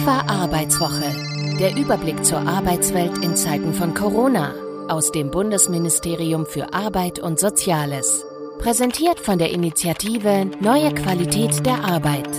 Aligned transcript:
Inqua 0.00 0.24
Arbeitswoche. 0.28 1.14
Der 1.60 1.76
Überblick 1.76 2.24
zur 2.24 2.38
Arbeitswelt 2.38 3.18
in 3.18 3.36
Zeiten 3.36 3.74
von 3.74 3.92
Corona 3.92 4.54
aus 4.88 5.12
dem 5.12 5.30
Bundesministerium 5.30 6.46
für 6.46 6.72
Arbeit 6.72 7.18
und 7.18 7.38
Soziales. 7.38 8.24
Präsentiert 8.58 9.20
von 9.20 9.38
der 9.38 9.50
Initiative 9.50 10.46
Neue 10.60 10.94
Qualität 10.94 11.66
der 11.66 11.84
Arbeit. 11.84 12.30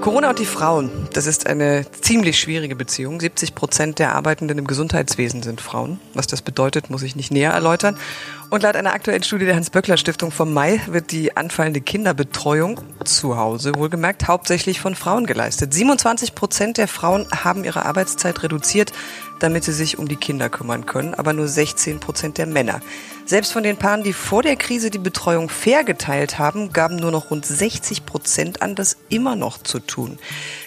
Corona 0.00 0.30
und 0.30 0.38
die 0.38 0.46
Frauen, 0.46 0.90
das 1.12 1.26
ist 1.26 1.46
eine 1.46 1.84
ziemlich 2.00 2.40
schwierige 2.40 2.74
Beziehung. 2.74 3.20
70 3.20 3.54
Prozent 3.54 3.98
der 4.00 4.16
Arbeitenden 4.16 4.58
im 4.58 4.66
Gesundheitswesen 4.66 5.44
sind 5.44 5.60
Frauen. 5.60 6.00
Was 6.14 6.26
das 6.26 6.42
bedeutet, 6.42 6.90
muss 6.90 7.02
ich 7.02 7.14
nicht 7.14 7.30
näher 7.30 7.52
erläutern. 7.52 7.96
Und 8.50 8.62
laut 8.62 8.76
einer 8.76 8.94
aktuellen 8.94 9.22
Studie 9.22 9.44
der 9.44 9.56
Hans-Böckler-Stiftung 9.56 10.30
vom 10.30 10.54
Mai 10.54 10.80
wird 10.86 11.12
die 11.12 11.36
anfallende 11.36 11.82
Kinderbetreuung 11.82 12.80
zu 13.04 13.36
Hause 13.36 13.74
wohlgemerkt 13.74 14.26
hauptsächlich 14.26 14.80
von 14.80 14.94
Frauen 14.94 15.26
geleistet. 15.26 15.74
27 15.74 16.34
Prozent 16.34 16.78
der 16.78 16.88
Frauen 16.88 17.26
haben 17.30 17.64
ihre 17.64 17.84
Arbeitszeit 17.84 18.42
reduziert, 18.42 18.92
damit 19.38 19.64
sie 19.64 19.74
sich 19.74 19.98
um 19.98 20.08
die 20.08 20.16
Kinder 20.16 20.48
kümmern 20.48 20.86
können, 20.86 21.12
aber 21.12 21.34
nur 21.34 21.46
16 21.46 22.00
Prozent 22.00 22.38
der 22.38 22.46
Männer. 22.46 22.80
Selbst 23.26 23.52
von 23.52 23.62
den 23.62 23.76
Paaren, 23.76 24.02
die 24.02 24.14
vor 24.14 24.42
der 24.42 24.56
Krise 24.56 24.88
die 24.88 24.98
Betreuung 24.98 25.50
fair 25.50 25.84
geteilt 25.84 26.38
haben, 26.38 26.72
gaben 26.72 26.96
nur 26.96 27.10
noch 27.10 27.30
rund 27.30 27.44
60 27.44 28.06
Prozent 28.06 28.62
an, 28.62 28.74
das 28.74 28.96
immer 29.10 29.36
noch 29.36 29.62
zu 29.62 29.78
tun. 29.78 30.18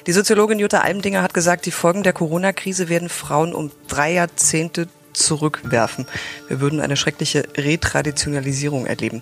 Die 0.05 0.11
Soziologin 0.11 0.59
Jutta 0.59 0.81
Almdinger 0.81 1.23
hat 1.23 1.33
gesagt, 1.33 1.65
die 1.65 1.71
Folgen 1.71 2.03
der 2.03 2.13
Corona-Krise 2.13 2.89
werden 2.89 3.09
Frauen 3.09 3.55
um 3.55 3.71
drei 3.87 4.13
Jahrzehnte 4.13 4.87
zurückwerfen. 5.13 6.05
Wir 6.47 6.61
würden 6.61 6.79
eine 6.79 6.97
schreckliche 6.97 7.47
Retraditionalisierung 7.57 8.85
erleben. 8.85 9.21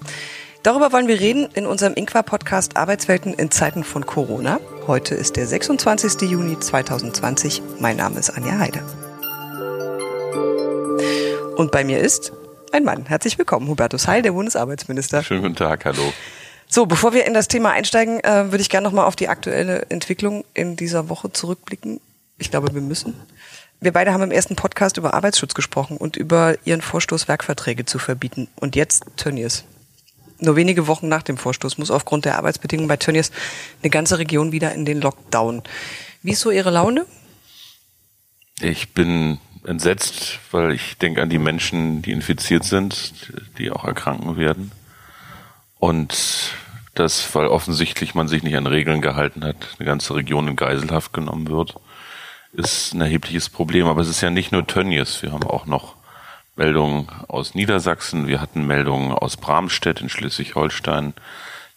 Darüber 0.64 0.92
wollen 0.92 1.08
wir 1.08 1.20
reden 1.20 1.48
in 1.54 1.66
unserem 1.66 1.94
Inqua-Podcast 1.94 2.76
Arbeitswelten 2.76 3.34
in 3.34 3.50
Zeiten 3.50 3.86
von 3.86 4.06
Corona. 4.06 4.60
Heute 4.88 5.16
ist 5.16 5.38
der 5.38 5.48
26. 5.48 6.30
Juni 6.30 6.60
2020. 6.60 7.62
Mein 7.80 7.96
Name 7.96 8.20
ist 8.20 8.30
Anja 8.30 8.60
Heide. 8.60 8.82
Und 11.56 11.72
bei 11.72 11.84
mir 11.84 12.00
ist 12.00 12.34
ein 12.72 12.84
Mann. 12.84 13.06
Herzlich 13.06 13.38
willkommen, 13.38 13.68
Hubertus 13.68 14.08
Heil, 14.08 14.22
der 14.22 14.34
Bundesarbeitsminister. 14.34 15.24
Schönen 15.24 15.42
guten 15.44 15.56
Tag, 15.56 15.86
hallo. 15.86 16.14
So, 16.68 16.86
bevor 16.86 17.14
wir 17.14 17.26
in 17.26 17.34
das 17.34 17.48
Thema 17.48 17.72
einsteigen, 17.72 18.20
äh, 18.20 18.52
würde 18.52 18.62
ich 18.62 18.70
gerne 18.70 18.86
nochmal 18.86 19.06
auf 19.06 19.16
die 19.16 19.28
aktuelle 19.28 19.88
Entwicklung 19.90 20.46
in 20.54 20.76
dieser 20.76 21.10
Woche 21.10 21.32
zurückblicken. 21.32 22.00
Ich 22.38 22.52
glaube, 22.52 22.74
wir 22.74 22.82
müssen. 22.82 23.16
Wir 23.82 23.94
beide 23.94 24.12
haben 24.12 24.24
im 24.24 24.32
ersten 24.32 24.58
Podcast 24.58 24.98
über 24.98 25.14
Arbeitsschutz 25.14 25.54
gesprochen 25.54 25.96
und 25.96 26.18
über 26.18 26.58
ihren 26.66 26.82
Vorstoß, 26.82 27.30
Werkverträge 27.30 27.86
zu 27.86 27.98
verbieten. 27.98 28.50
Und 28.58 28.76
jetzt 28.76 29.06
Tönnies. 29.16 29.64
Nur 30.40 30.58
wenige 30.58 30.88
Wochen 30.88 31.08
nach 31.08 31.24
dem 31.24 31.38
Vorstoß 31.38 31.78
muss 31.78 31.90
aufgrund 31.90 32.26
der 32.26 32.38
Arbeitsbedingungen 32.38 32.90
bei 32.90 32.98
Tönnies 32.98 33.32
eine 33.82 33.90
ganze 33.90 34.20
Region 34.20 34.52
wieder 34.52 34.74
in 34.74 34.84
den 34.84 35.00
Lockdown. 35.00 35.64
Wie 36.24 36.32
ist 36.32 36.42
so 36.42 36.52
Ihre 36.52 36.72
Laune? 36.72 37.06
Ich 38.60 38.94
bin 38.94 39.40
entsetzt, 39.66 40.40
weil 40.52 40.74
ich 40.74 40.98
denke 40.98 41.22
an 41.22 41.30
die 41.30 41.40
Menschen, 41.40 42.02
die 42.02 42.12
infiziert 42.12 42.66
sind, 42.66 43.32
die 43.58 43.72
auch 43.72 43.86
erkranken 43.86 44.36
werden. 44.36 44.74
Und 45.78 46.54
das, 46.96 47.34
weil 47.34 47.48
offensichtlich 47.48 48.14
man 48.14 48.28
sich 48.28 48.44
nicht 48.44 48.58
an 48.58 48.68
Regeln 48.68 49.02
gehalten 49.02 49.46
hat, 49.46 49.56
eine 49.78 49.86
ganze 49.86 50.16
Region 50.16 50.50
in 50.50 50.58
Geiselhaft 50.58 51.14
genommen 51.14 51.48
wird, 51.48 51.76
ist 52.54 52.94
ein 52.94 53.02
erhebliches 53.02 53.50
Problem. 53.50 53.88
Aber 53.88 54.02
es 54.02 54.10
ist 54.10 54.22
ja 54.22 54.30
nicht 54.30 54.52
nur 54.52 54.66
Tönnies. 54.66 55.22
Wir 55.22 55.32
haben 55.32 55.44
auch 55.44 55.66
noch 55.66 55.96
Meldungen 56.56 57.08
aus 57.28 57.56
Niedersachsen. 57.56 58.28
Wir 58.28 58.42
hatten 58.42 58.68
Meldungen 58.68 59.12
aus 59.12 59.38
Bramstedt 59.38 60.02
in 60.02 60.10
Schleswig-Holstein. 60.10 61.14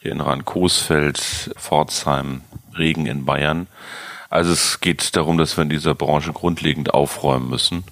Ich 0.01 0.07
erinnere 0.07 0.33
an 0.33 0.45
Coesfeld, 0.45 1.19
Pforzheim, 1.57 2.43
Regen 2.77 3.07
in 3.07 3.25
Bayern. 3.25 3.69
Also 4.29 4.53
es 4.53 4.81
geht 4.81 5.15
darum, 5.17 5.39
dass 5.39 5.57
wir 5.57 5.63
in 5.63 5.69
dieser 5.69 5.95
Branche 5.95 6.33
grundlegend 6.33 6.93
aufräumen 6.95 7.49
müssen. 7.49 7.85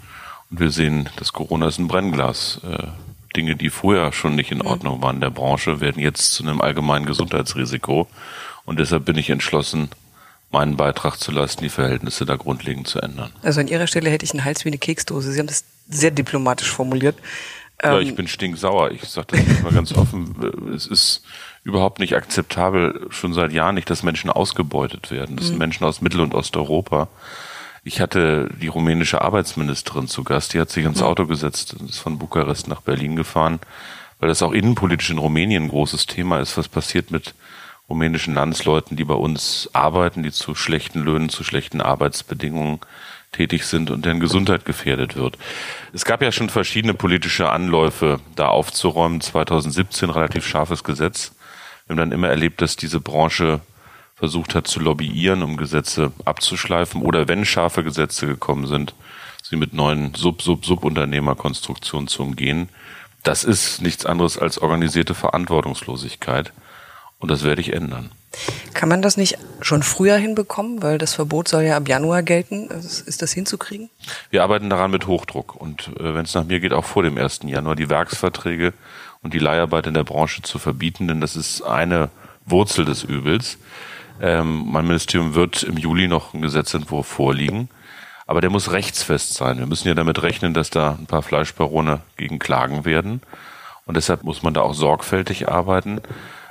Und 0.50 0.58
wir 0.58 0.70
sehen, 0.70 1.08
dass 1.16 1.32
Corona 1.32 1.68
ist 1.68 1.78
ein 1.78 1.86
Brennglas. 1.86 2.60
Äh, 2.64 2.88
Dinge, 3.36 3.54
die 3.54 3.70
vorher 3.70 4.12
schon 4.12 4.34
nicht 4.34 4.50
in 4.50 4.62
Ordnung 4.62 5.02
waren 5.02 5.16
in 5.16 5.20
der 5.20 5.30
Branche, 5.30 5.80
werden 5.80 6.02
jetzt 6.02 6.32
zu 6.32 6.42
einem 6.42 6.60
allgemeinen 6.60 7.06
Gesundheitsrisiko. 7.06 8.08
Und 8.64 8.80
deshalb 8.80 9.04
bin 9.04 9.16
ich 9.16 9.30
entschlossen, 9.30 9.90
meinen 10.50 10.76
Beitrag 10.76 11.16
zu 11.16 11.30
leisten, 11.30 11.62
die 11.62 11.68
Verhältnisse 11.68 12.26
da 12.26 12.36
grundlegend 12.36 12.88
zu 12.88 13.00
ändern. 13.00 13.32
Also 13.42 13.60
an 13.60 13.68
Ihrer 13.68 13.86
Stelle 13.86 14.10
hätte 14.10 14.24
ich 14.24 14.32
einen 14.32 14.44
Hals 14.44 14.64
wie 14.64 14.68
eine 14.68 14.78
Keksdose. 14.78 15.32
Sie 15.32 15.38
haben 15.38 15.46
das 15.46 15.64
sehr 15.88 16.10
diplomatisch 16.10 16.70
formuliert. 16.70 17.16
Ja, 17.82 17.98
ich 17.98 18.10
ähm, 18.10 18.16
bin 18.16 18.28
stinksauer. 18.28 18.90
Ich 18.90 19.04
sage 19.04 19.36
das 19.36 19.62
mal 19.62 19.72
ganz 19.72 19.92
offen. 19.92 20.34
Es 20.74 20.86
ist 20.86 21.22
überhaupt 21.62 21.98
nicht 21.98 22.14
akzeptabel, 22.14 23.06
schon 23.10 23.32
seit 23.32 23.52
Jahren 23.52 23.74
nicht, 23.74 23.88
dass 23.90 24.02
Menschen 24.02 24.30
ausgebeutet 24.30 25.10
werden. 25.10 25.36
Das 25.36 25.46
mhm. 25.46 25.48
sind 25.50 25.58
Menschen 25.58 25.84
aus 25.84 26.00
Mittel- 26.00 26.20
und 26.20 26.34
Osteuropa. 26.34 27.08
Ich 27.82 28.00
hatte 28.00 28.50
die 28.60 28.66
rumänische 28.66 29.22
Arbeitsministerin 29.22 30.06
zu 30.06 30.22
Gast, 30.22 30.52
die 30.52 30.60
hat 30.60 30.70
sich 30.70 30.84
ins 30.84 31.00
mhm. 31.00 31.06
Auto 31.06 31.26
gesetzt 31.26 31.74
und 31.78 31.88
ist 31.88 31.98
von 31.98 32.18
Bukarest 32.18 32.68
nach 32.68 32.82
Berlin 32.82 33.16
gefahren, 33.16 33.58
weil 34.18 34.28
das 34.28 34.42
auch 34.42 34.52
innenpolitisch 34.52 35.10
in 35.10 35.18
Rumänien 35.18 35.64
ein 35.64 35.68
großes 35.68 36.06
Thema 36.06 36.40
ist. 36.40 36.58
Was 36.58 36.68
passiert 36.68 37.10
mit 37.10 37.34
rumänischen 37.90 38.34
Landsleuten, 38.34 38.96
die 38.96 39.04
bei 39.04 39.14
uns 39.14 39.68
arbeiten, 39.72 40.22
die 40.22 40.30
zu 40.30 40.54
schlechten 40.54 41.02
Löhnen, 41.02 41.28
zu 41.28 41.44
schlechten 41.44 41.80
Arbeitsbedingungen 41.80 42.78
tätig 43.32 43.66
sind 43.66 43.90
und 43.90 44.04
deren 44.04 44.20
Gesundheit 44.20 44.64
gefährdet 44.64 45.16
wird. 45.16 45.36
Es 45.92 46.04
gab 46.04 46.22
ja 46.22 46.32
schon 46.32 46.48
verschiedene 46.48 46.94
politische 46.94 47.50
Anläufe, 47.50 48.20
da 48.36 48.48
aufzuräumen. 48.48 49.20
2017 49.20 50.10
relativ 50.10 50.46
scharfes 50.46 50.84
Gesetz. 50.84 51.32
Wir 51.86 51.94
haben 51.94 51.98
dann 51.98 52.12
immer 52.12 52.28
erlebt, 52.28 52.62
dass 52.62 52.76
diese 52.76 53.00
Branche 53.00 53.60
versucht 54.14 54.54
hat 54.54 54.66
zu 54.66 54.80
lobbyieren, 54.80 55.42
um 55.42 55.56
Gesetze 55.56 56.12
abzuschleifen 56.24 57.02
oder 57.02 57.26
wenn 57.26 57.44
scharfe 57.44 57.82
Gesetze 57.82 58.26
gekommen 58.26 58.66
sind, 58.66 58.94
sie 59.42 59.56
mit 59.56 59.72
neuen 59.72 60.14
Sub-Sub-Subunternehmerkonstruktionen 60.14 62.06
zu 62.06 62.22
umgehen. 62.22 62.68
Das 63.22 63.44
ist 63.44 63.80
nichts 63.80 64.06
anderes 64.06 64.38
als 64.38 64.58
organisierte 64.58 65.14
Verantwortungslosigkeit 65.14 66.52
und 67.20 67.30
das 67.30 67.44
werde 67.44 67.60
ich 67.60 67.72
ändern. 67.72 68.10
Kann 68.74 68.88
man 68.88 69.02
das 69.02 69.16
nicht 69.16 69.38
schon 69.60 69.82
früher 69.82 70.16
hinbekommen, 70.16 70.82
weil 70.82 70.98
das 70.98 71.14
Verbot 71.14 71.48
soll 71.48 71.62
ja 71.62 71.76
ab 71.76 71.88
Januar 71.88 72.22
gelten? 72.22 72.68
Ist 72.68 73.22
das 73.22 73.32
hinzukriegen? 73.32 73.90
Wir 74.30 74.42
arbeiten 74.42 74.70
daran 74.70 74.90
mit 74.90 75.06
Hochdruck 75.06 75.54
und 75.54 75.88
äh, 75.98 76.14
wenn 76.14 76.24
es 76.24 76.34
nach 76.34 76.44
mir 76.44 76.60
geht, 76.60 76.72
auch 76.72 76.84
vor 76.84 77.02
dem 77.02 77.18
1. 77.18 77.40
Januar 77.44 77.76
die 77.76 77.90
Werksverträge 77.90 78.72
und 79.22 79.34
die 79.34 79.38
Leiharbeit 79.38 79.86
in 79.86 79.94
der 79.94 80.04
Branche 80.04 80.42
zu 80.42 80.58
verbieten, 80.58 81.08
denn 81.08 81.20
das 81.20 81.36
ist 81.36 81.62
eine 81.62 82.08
Wurzel 82.46 82.84
des 82.84 83.02
Übels. 83.02 83.58
Ähm, 84.20 84.64
mein 84.66 84.86
Ministerium 84.86 85.34
wird 85.34 85.62
im 85.62 85.76
Juli 85.76 86.08
noch 86.08 86.32
einen 86.32 86.42
Gesetzentwurf 86.42 87.06
vorliegen, 87.06 87.68
aber 88.26 88.40
der 88.40 88.50
muss 88.50 88.70
rechtsfest 88.70 89.34
sein. 89.34 89.58
Wir 89.58 89.66
müssen 89.66 89.88
ja 89.88 89.94
damit 89.94 90.22
rechnen, 90.22 90.54
dass 90.54 90.70
da 90.70 90.96
ein 90.98 91.06
paar 91.06 91.22
Fleischbarone 91.22 92.00
gegen 92.16 92.38
klagen 92.38 92.84
werden 92.84 93.20
und 93.84 93.96
deshalb 93.96 94.22
muss 94.22 94.42
man 94.42 94.54
da 94.54 94.62
auch 94.62 94.74
sorgfältig 94.74 95.48
arbeiten. 95.48 96.00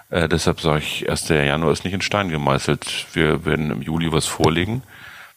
Äh, 0.10 0.28
deshalb 0.28 0.62
sage 0.62 0.80
ich, 0.80 1.10
1. 1.10 1.30
Januar 1.30 1.72
ist 1.72 1.84
nicht 1.84 1.94
in 1.94 2.02
Stein 2.02 2.30
gemeißelt. 2.30 3.08
Wir 3.14 3.46
werden 3.46 3.72
im 3.72 3.82
Juli 3.82 4.12
was 4.12 4.26
vorlegen. 4.26 4.84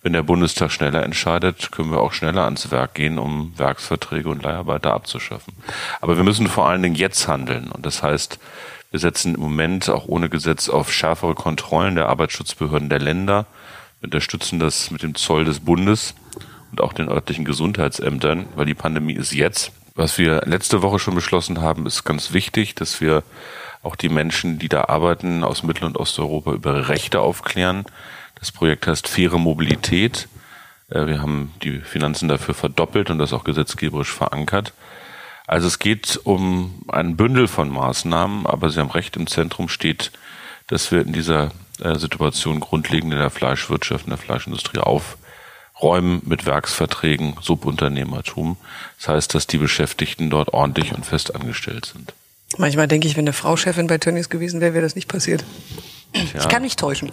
Wenn 0.03 0.15
der 0.15 0.25
Bundestag 0.25 0.72
schneller 0.72 1.05
entscheidet, 1.05 1.71
können 1.71 1.93
wir 1.93 2.00
auch 2.00 2.12
schneller 2.12 2.44
ans 2.44 2.71
Werk 2.72 2.94
gehen, 2.94 3.19
um 3.19 3.53
Werksverträge 3.56 4.28
und 4.28 4.43
Leiharbeiter 4.43 4.93
abzuschaffen. 4.93 5.55
Aber 6.00 6.16
wir 6.16 6.25
müssen 6.25 6.49
vor 6.49 6.69
allen 6.69 6.83
Dingen 6.83 6.97
jetzt 6.97 7.28
handeln. 7.28 7.71
Und 7.71 7.87
das 7.87 8.03
heißt, 8.03 8.41
wir 8.91 8.99
setzen 8.99 9.37
im 9.37 9.41
Moment 9.41 9.88
auch 9.88 10.06
ohne 10.06 10.28
Gesetz 10.28 10.69
auf 10.69 10.93
schärfere 10.93 11.34
Kontrollen 11.34 11.94
der 11.94 12.09
Arbeitsschutzbehörden 12.09 12.89
der 12.89 12.99
Länder. 12.99 13.47
Wir 14.00 14.09
unterstützen 14.09 14.59
das 14.59 14.91
mit 14.91 15.03
dem 15.03 15.15
Zoll 15.15 15.44
des 15.44 15.60
Bundes 15.60 16.15
und 16.72 16.81
auch 16.81 16.93
den 16.93 17.09
örtlichen 17.09 17.44
Gesundheitsämtern, 17.44 18.47
weil 18.56 18.66
die 18.66 18.75
Pandemie 18.75 19.15
ist 19.15 19.33
jetzt. 19.33 19.71
Was 19.94 20.19
wir 20.19 20.43
letzte 20.47 20.83
Woche 20.83 20.99
schon 20.99 21.15
beschlossen 21.15 21.60
haben, 21.60 21.87
ist 21.87 22.03
ganz 22.03 22.33
wichtig, 22.33 22.75
dass 22.75 23.00
wir 23.00 23.22
auch 23.82 23.97
die 23.97 24.09
Menschen, 24.09 24.59
die 24.59 24.69
da 24.69 24.84
arbeiten 24.84 25.44
aus 25.44 25.62
Mittel- 25.62 25.84
und 25.84 25.98
Osteuropa 25.98 26.53
über 26.53 26.88
Rechte 26.88 27.20
aufklären. 27.20 27.84
Das 28.36 28.53
Projekt 28.53 28.86
heißt 28.86 29.09
Faire 29.09 29.39
Mobilität. 29.39 30.28
Äh, 30.89 31.07
wir 31.07 31.21
haben 31.21 31.53
die 31.62 31.80
Finanzen 31.80 32.28
dafür 32.28 32.54
verdoppelt 32.54 33.10
und 33.10 33.18
das 33.18 33.33
auch 33.33 33.45
gesetzgeberisch 33.45 34.12
verankert. 34.12 34.72
Also 35.47 35.66
es 35.66 35.78
geht 35.78 36.21
um 36.24 36.83
ein 36.89 37.16
Bündel 37.16 37.48
von 37.48 37.68
Maßnahmen, 37.68 38.47
aber 38.47 38.71
Sie 38.71 38.80
haben 38.80 38.91
recht, 38.91 39.16
im 39.16 39.27
Zentrum 39.27 39.68
steht, 39.68 40.12
dass 40.68 40.92
wir 40.92 41.03
in 41.03 41.12
dieser 41.12 41.51
äh, 41.80 41.98
Situation 41.98 42.60
grundlegend 42.60 43.12
in 43.12 43.18
der 43.18 43.30
Fleischwirtschaft, 43.30 44.04
in 44.04 44.10
der 44.10 44.18
Fleischindustrie 44.18 44.78
aufräumen 44.78 46.22
mit 46.24 46.47
Werksverträgen, 46.47 47.36
Subunternehmertum. 47.41 48.57
Das 48.98 49.09
heißt, 49.09 49.34
dass 49.34 49.47
die 49.48 49.59
Beschäftigten 49.59 50.30
dort 50.30 50.54
ordentlich 50.54 50.95
und 50.95 51.04
fest 51.04 51.34
angestellt 51.34 51.86
sind. 51.86 52.15
Manchmal 52.59 52.89
denke 52.89 53.07
ich, 53.09 53.16
wenn 53.16 53.25
eine 53.25 53.33
Frau 53.33 53.57
Chefin 53.57 53.87
bei 53.87 53.99
Tönnies 53.99 54.28
gewesen 54.28 54.60
wäre, 54.60 54.75
wäre 54.75 54.83
das 54.83 54.95
nicht 54.95 55.09
passiert. 55.09 55.45
Ja. 56.15 56.41
Ich 56.41 56.49
kann 56.49 56.63
mich 56.63 56.77
täuschen. 56.77 57.13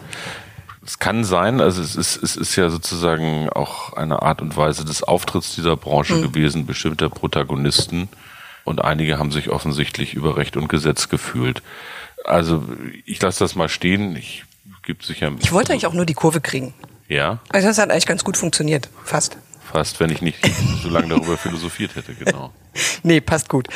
Es 0.85 0.97
kann 0.97 1.23
sein, 1.23 1.61
also 1.61 1.81
es 1.81 1.95
ist, 1.95 2.21
es 2.21 2.35
ist 2.35 2.55
ja 2.55 2.69
sozusagen 2.69 3.49
auch 3.49 3.93
eine 3.93 4.21
Art 4.21 4.41
und 4.41 4.57
Weise 4.57 4.85
des 4.85 5.03
Auftritts 5.03 5.55
dieser 5.55 5.77
Branche 5.77 6.15
mhm. 6.15 6.21
gewesen, 6.23 6.65
bestimmter 6.65 7.09
Protagonisten. 7.09 8.09
Und 8.63 8.83
einige 8.83 9.19
haben 9.19 9.31
sich 9.31 9.49
offensichtlich 9.49 10.13
über 10.13 10.37
Recht 10.37 10.57
und 10.57 10.67
Gesetz 10.67 11.09
gefühlt. 11.09 11.61
Also 12.25 12.63
ich 13.05 13.21
lasse 13.21 13.39
das 13.39 13.55
mal 13.55 13.69
stehen. 13.69 14.15
Ich 14.15 14.43
gibt 14.83 15.03
sicher. 15.03 15.31
Ich 15.39 15.51
wollte 15.51 15.71
eigentlich 15.71 15.85
auch 15.85 15.93
nur 15.93 16.05
die 16.05 16.13
Kurve 16.13 16.41
kriegen. 16.41 16.73
Ja. 17.07 17.39
Also 17.49 17.67
das 17.67 17.77
hat 17.77 17.91
eigentlich 17.91 18.05
ganz 18.05 18.23
gut 18.23 18.37
funktioniert. 18.37 18.89
Fast. 19.03 19.37
Fast, 19.71 19.99
wenn 19.99 20.09
ich 20.09 20.21
nicht 20.21 20.39
so 20.81 20.89
lange 20.89 21.09
darüber 21.09 21.37
philosophiert 21.37 21.95
hätte, 21.95 22.13
genau. 22.13 22.51
Nee, 23.03 23.19
passt 23.21 23.49
gut. 23.49 23.67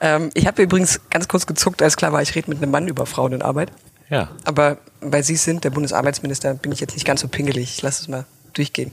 Ähm, 0.00 0.30
ich 0.34 0.46
habe 0.46 0.62
übrigens 0.62 1.00
ganz 1.10 1.28
kurz 1.28 1.46
gezuckt, 1.46 1.82
als 1.82 1.96
klar 1.96 2.12
war, 2.12 2.22
ich 2.22 2.34
rede 2.34 2.48
mit 2.48 2.62
einem 2.62 2.70
Mann 2.70 2.88
über 2.88 3.06
Frauen 3.06 3.32
in 3.32 3.42
Arbeit. 3.42 3.70
Ja. 4.10 4.30
Aber 4.44 4.78
weil 5.00 5.22
Sie 5.22 5.36
sind 5.36 5.64
der 5.64 5.70
Bundesarbeitsminister, 5.70 6.54
bin 6.54 6.72
ich 6.72 6.80
jetzt 6.80 6.94
nicht 6.94 7.04
ganz 7.04 7.20
so 7.20 7.28
pingelig. 7.28 7.76
Ich 7.76 7.82
lasse 7.82 8.02
es 8.02 8.08
mal 8.08 8.24
durchgehen. 8.54 8.92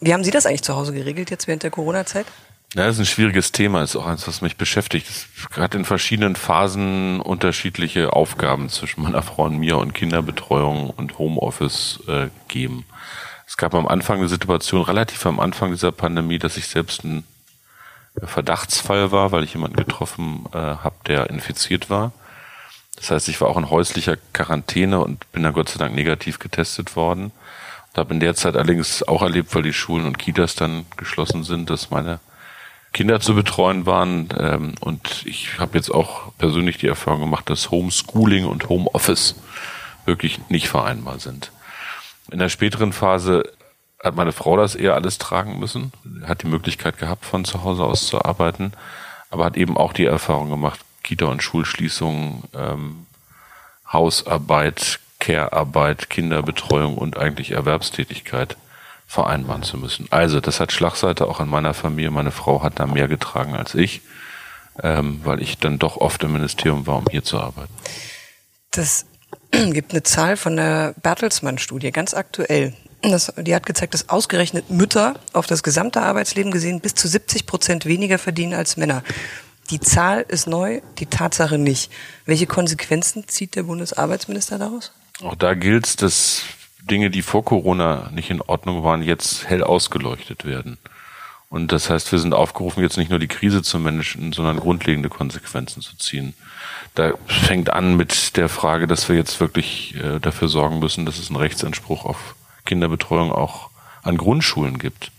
Wie 0.00 0.12
haben 0.12 0.24
Sie 0.24 0.30
das 0.30 0.46
eigentlich 0.46 0.62
zu 0.62 0.76
Hause 0.76 0.92
geregelt 0.92 1.30
jetzt 1.30 1.46
während 1.46 1.62
der 1.62 1.70
Corona-Zeit? 1.70 2.26
Ja, 2.74 2.84
das 2.84 2.96
ist 2.96 3.00
ein 3.00 3.06
schwieriges 3.06 3.50
Thema, 3.50 3.80
das 3.80 3.90
ist 3.90 3.96
auch 3.96 4.06
eins, 4.06 4.28
was 4.28 4.42
mich 4.42 4.56
beschäftigt. 4.56 5.08
Es 5.08 5.56
hat 5.56 5.74
in 5.74 5.86
verschiedenen 5.86 6.36
Phasen 6.36 7.20
unterschiedliche 7.20 8.12
Aufgaben 8.12 8.68
zwischen 8.68 9.02
meiner 9.02 9.22
Frau 9.22 9.44
und 9.44 9.56
mir 9.56 9.78
und 9.78 9.94
Kinderbetreuung 9.94 10.90
und 10.90 11.18
Homeoffice 11.18 12.00
äh, 12.08 12.28
geben. 12.48 12.84
Es 13.48 13.56
gab 13.56 13.74
am 13.74 13.88
Anfang 13.88 14.18
eine 14.18 14.28
Situation, 14.28 14.82
relativ 14.82 15.24
am 15.24 15.40
Anfang 15.40 15.70
dieser 15.70 15.90
Pandemie, 15.90 16.38
dass 16.38 16.58
ich 16.58 16.66
selbst 16.66 17.02
ein 17.02 17.24
Verdachtsfall 18.22 19.10
war, 19.10 19.32
weil 19.32 19.42
ich 19.42 19.54
jemanden 19.54 19.76
getroffen 19.76 20.44
äh, 20.52 20.58
habe, 20.58 20.96
der 21.06 21.30
infiziert 21.30 21.88
war. 21.88 22.12
Das 22.96 23.10
heißt, 23.10 23.26
ich 23.28 23.40
war 23.40 23.48
auch 23.48 23.56
in 23.56 23.70
häuslicher 23.70 24.18
Quarantäne 24.34 25.00
und 25.00 25.32
bin 25.32 25.44
dann 25.44 25.54
Gott 25.54 25.70
sei 25.70 25.78
Dank 25.78 25.94
negativ 25.94 26.38
getestet 26.38 26.94
worden. 26.94 27.32
Und 27.88 27.96
habe 27.98 28.12
in 28.12 28.20
der 28.20 28.34
Zeit 28.34 28.54
allerdings 28.54 29.02
auch 29.02 29.22
erlebt, 29.22 29.54
weil 29.54 29.62
die 29.62 29.72
Schulen 29.72 30.04
und 30.04 30.18
Kitas 30.18 30.54
dann 30.54 30.84
geschlossen 30.98 31.42
sind, 31.42 31.70
dass 31.70 31.90
meine 31.90 32.20
Kinder 32.92 33.18
zu 33.18 33.34
betreuen 33.34 33.86
waren. 33.86 34.28
Ähm, 34.38 34.74
und 34.80 35.24
ich 35.24 35.58
habe 35.58 35.78
jetzt 35.78 35.90
auch 35.90 36.34
persönlich 36.36 36.76
die 36.76 36.88
Erfahrung 36.88 37.20
gemacht, 37.20 37.48
dass 37.48 37.70
Homeschooling 37.70 38.44
und 38.44 38.68
Homeoffice 38.68 39.36
wirklich 40.04 40.38
nicht 40.50 40.68
vereinbar 40.68 41.18
sind. 41.18 41.50
In 42.30 42.38
der 42.38 42.48
späteren 42.48 42.92
Phase 42.92 43.44
hat 44.02 44.14
meine 44.14 44.32
Frau 44.32 44.56
das 44.56 44.74
eher 44.74 44.94
alles 44.94 45.18
tragen 45.18 45.58
müssen, 45.58 45.92
hat 46.24 46.42
die 46.42 46.48
Möglichkeit 46.48 46.98
gehabt, 46.98 47.24
von 47.24 47.44
zu 47.44 47.64
Hause 47.64 47.84
aus 47.84 48.06
zu 48.06 48.24
arbeiten, 48.24 48.72
aber 49.30 49.44
hat 49.44 49.56
eben 49.56 49.76
auch 49.76 49.92
die 49.92 50.04
Erfahrung 50.04 50.50
gemacht, 50.50 50.80
Kita- 51.02 51.26
und 51.26 51.42
Schulschließungen, 51.42 52.44
ähm, 52.54 53.06
Hausarbeit, 53.92 55.00
Care-Arbeit, 55.18 56.10
Kinderbetreuung 56.10 56.96
und 56.96 57.18
eigentlich 57.18 57.52
Erwerbstätigkeit 57.52 58.56
vereinbaren 59.06 59.62
zu 59.62 59.78
müssen. 59.78 60.06
Also 60.10 60.40
das 60.40 60.60
hat 60.60 60.70
Schlagseite 60.70 61.26
auch 61.26 61.40
in 61.40 61.48
meiner 61.48 61.74
Familie. 61.74 62.10
Meine 62.10 62.30
Frau 62.30 62.62
hat 62.62 62.78
da 62.78 62.86
mehr 62.86 63.08
getragen 63.08 63.54
als 63.54 63.74
ich, 63.74 64.02
ähm, 64.82 65.20
weil 65.24 65.42
ich 65.42 65.58
dann 65.58 65.78
doch 65.78 65.96
oft 65.96 66.22
im 66.22 66.34
Ministerium 66.34 66.86
war, 66.86 66.98
um 66.98 67.06
hier 67.10 67.24
zu 67.24 67.40
arbeiten. 67.40 67.72
Das 68.70 69.06
gibt 69.50 69.92
eine 69.92 70.02
Zahl 70.02 70.36
von 70.36 70.56
der 70.56 70.94
Bertelsmann-Studie, 71.02 71.90
ganz 71.90 72.14
aktuell. 72.14 72.74
Das, 73.02 73.32
die 73.36 73.54
hat 73.54 73.64
gezeigt, 73.64 73.94
dass 73.94 74.08
ausgerechnet 74.08 74.70
Mütter 74.70 75.14
auf 75.32 75.46
das 75.46 75.62
gesamte 75.62 76.02
Arbeitsleben 76.02 76.50
gesehen 76.50 76.80
bis 76.80 76.94
zu 76.94 77.06
70 77.06 77.46
Prozent 77.46 77.86
weniger 77.86 78.18
verdienen 78.18 78.54
als 78.54 78.76
Männer. 78.76 79.04
Die 79.70 79.80
Zahl 79.80 80.24
ist 80.26 80.46
neu, 80.46 80.80
die 80.98 81.06
Tatsache 81.06 81.58
nicht. 81.58 81.92
Welche 82.24 82.46
Konsequenzen 82.46 83.28
zieht 83.28 83.54
der 83.54 83.64
Bundesarbeitsminister 83.64 84.58
daraus? 84.58 84.92
Auch 85.22 85.34
da 85.34 85.54
gilt 85.54 85.86
es, 85.86 85.96
dass 85.96 86.42
Dinge, 86.82 87.10
die 87.10 87.22
vor 87.22 87.44
Corona 87.44 88.10
nicht 88.12 88.30
in 88.30 88.40
Ordnung 88.40 88.82
waren, 88.82 89.02
jetzt 89.02 89.48
hell 89.48 89.62
ausgeleuchtet 89.62 90.44
werden. 90.44 90.78
Und 91.50 91.72
das 91.72 91.88
heißt, 91.88 92.12
wir 92.12 92.18
sind 92.18 92.34
aufgerufen, 92.34 92.82
jetzt 92.82 92.98
nicht 92.98 93.10
nur 93.10 93.18
die 93.18 93.28
Krise 93.28 93.62
zu 93.62 93.78
managen, 93.78 94.32
sondern 94.32 94.60
grundlegende 94.60 95.08
Konsequenzen 95.08 95.80
zu 95.80 95.96
ziehen. 95.96 96.34
Da 96.94 97.12
fängt 97.26 97.70
an 97.70 97.96
mit 97.96 98.36
der 98.36 98.48
Frage, 98.48 98.86
dass 98.86 99.08
wir 99.08 99.16
jetzt 99.16 99.40
wirklich 99.40 99.94
äh, 99.96 100.18
dafür 100.20 100.48
sorgen 100.48 100.78
müssen, 100.78 101.06
dass 101.06 101.18
es 101.18 101.28
einen 101.28 101.36
Rechtsanspruch 101.36 102.04
auf 102.04 102.34
Kinderbetreuung 102.66 103.32
auch 103.32 103.70
an 104.02 104.18
Grundschulen 104.18 104.78
gibt. 104.78 105.10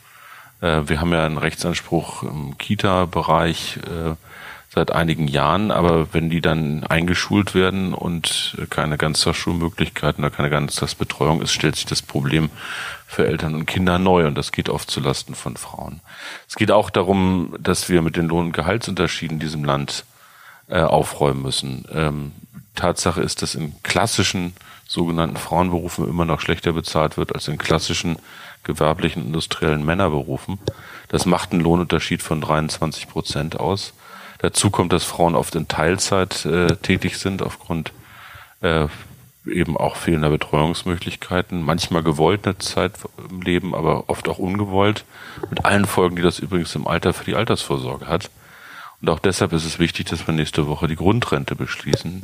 Äh, 0.61 0.83
wir 0.85 1.01
haben 1.01 1.13
ja 1.13 1.25
einen 1.25 1.39
Rechtsanspruch 1.39 2.21
im 2.21 2.57
Kita-Bereich 2.59 3.77
äh, 3.77 4.15
seit 4.69 4.91
einigen 4.91 5.27
Jahren, 5.27 5.71
aber 5.71 6.13
wenn 6.13 6.29
die 6.29 6.41
dann 6.41 6.83
eingeschult 6.83 7.55
werden 7.55 7.93
und 7.93 8.57
keine 8.69 8.97
Ganztagsschulmöglichkeiten 8.97 10.23
oder 10.23 10.33
keine 10.33 10.51
Ganztagsbetreuung 10.51 11.41
ist, 11.41 11.51
stellt 11.51 11.75
sich 11.75 11.85
das 11.85 12.03
Problem 12.03 12.51
für 13.07 13.25
Eltern 13.25 13.55
und 13.55 13.65
Kinder 13.65 13.97
neu 13.97 14.27
und 14.27 14.35
das 14.35 14.51
geht 14.51 14.69
oft 14.69 14.91
zulasten 14.91 15.33
von 15.33 15.57
Frauen. 15.57 16.01
Es 16.47 16.55
geht 16.55 16.71
auch 16.71 16.91
darum, 16.91 17.55
dass 17.59 17.89
wir 17.89 18.03
mit 18.03 18.15
den 18.15 18.27
Lohn- 18.27 18.47
und 18.47 18.51
Gehaltsunterschieden 18.51 19.37
in 19.37 19.39
diesem 19.39 19.63
Land 19.63 20.05
äh, 20.67 20.81
aufräumen 20.81 21.41
müssen. 21.41 21.85
Ähm, 21.91 22.31
Tatsache 22.75 23.21
ist, 23.21 23.41
dass 23.41 23.55
in 23.55 23.81
klassischen 23.81 24.53
sogenannten 24.87 25.37
Frauenberufen 25.37 26.07
immer 26.07 26.25
noch 26.25 26.41
schlechter 26.41 26.73
bezahlt 26.73 27.17
wird 27.17 27.33
als 27.33 27.47
in 27.47 27.57
klassischen 27.57 28.17
gewerblichen 28.63 29.25
industriellen 29.25 29.83
Männerberufen. 29.83 30.59
Das 31.07 31.25
macht 31.25 31.51
einen 31.51 31.61
Lohnunterschied 31.61 32.21
von 32.21 32.41
23 32.41 33.07
Prozent 33.07 33.59
aus. 33.59 33.93
Dazu 34.39 34.69
kommt, 34.69 34.93
dass 34.93 35.03
Frauen 35.03 35.35
oft 35.35 35.55
in 35.55 35.67
Teilzeit 35.67 36.45
äh, 36.45 36.75
tätig 36.77 37.17
sind 37.17 37.41
aufgrund 37.41 37.91
äh, 38.61 38.87
eben 39.45 39.77
auch 39.77 39.95
fehlender 39.95 40.29
Betreuungsmöglichkeiten, 40.29 41.61
manchmal 41.61 42.03
gewollt 42.03 42.45
eine 42.45 42.57
Zeit 42.57 42.93
im 43.29 43.41
Leben, 43.41 43.75
aber 43.75 44.09
oft 44.09 44.27
auch 44.27 44.39
ungewollt, 44.39 45.05
mit 45.49 45.65
allen 45.65 45.85
Folgen, 45.85 46.15
die 46.15 46.21
das 46.21 46.39
übrigens 46.39 46.75
im 46.75 46.87
Alter 46.87 47.13
für 47.13 47.25
die 47.25 47.35
Altersvorsorge 47.35 48.07
hat. 48.07 48.29
Und 49.01 49.09
auch 49.09 49.19
deshalb 49.19 49.53
ist 49.53 49.65
es 49.65 49.79
wichtig, 49.79 50.07
dass 50.07 50.27
wir 50.27 50.33
nächste 50.33 50.67
Woche 50.67 50.87
die 50.87 50.95
Grundrente 50.95 51.55
beschließen, 51.55 52.23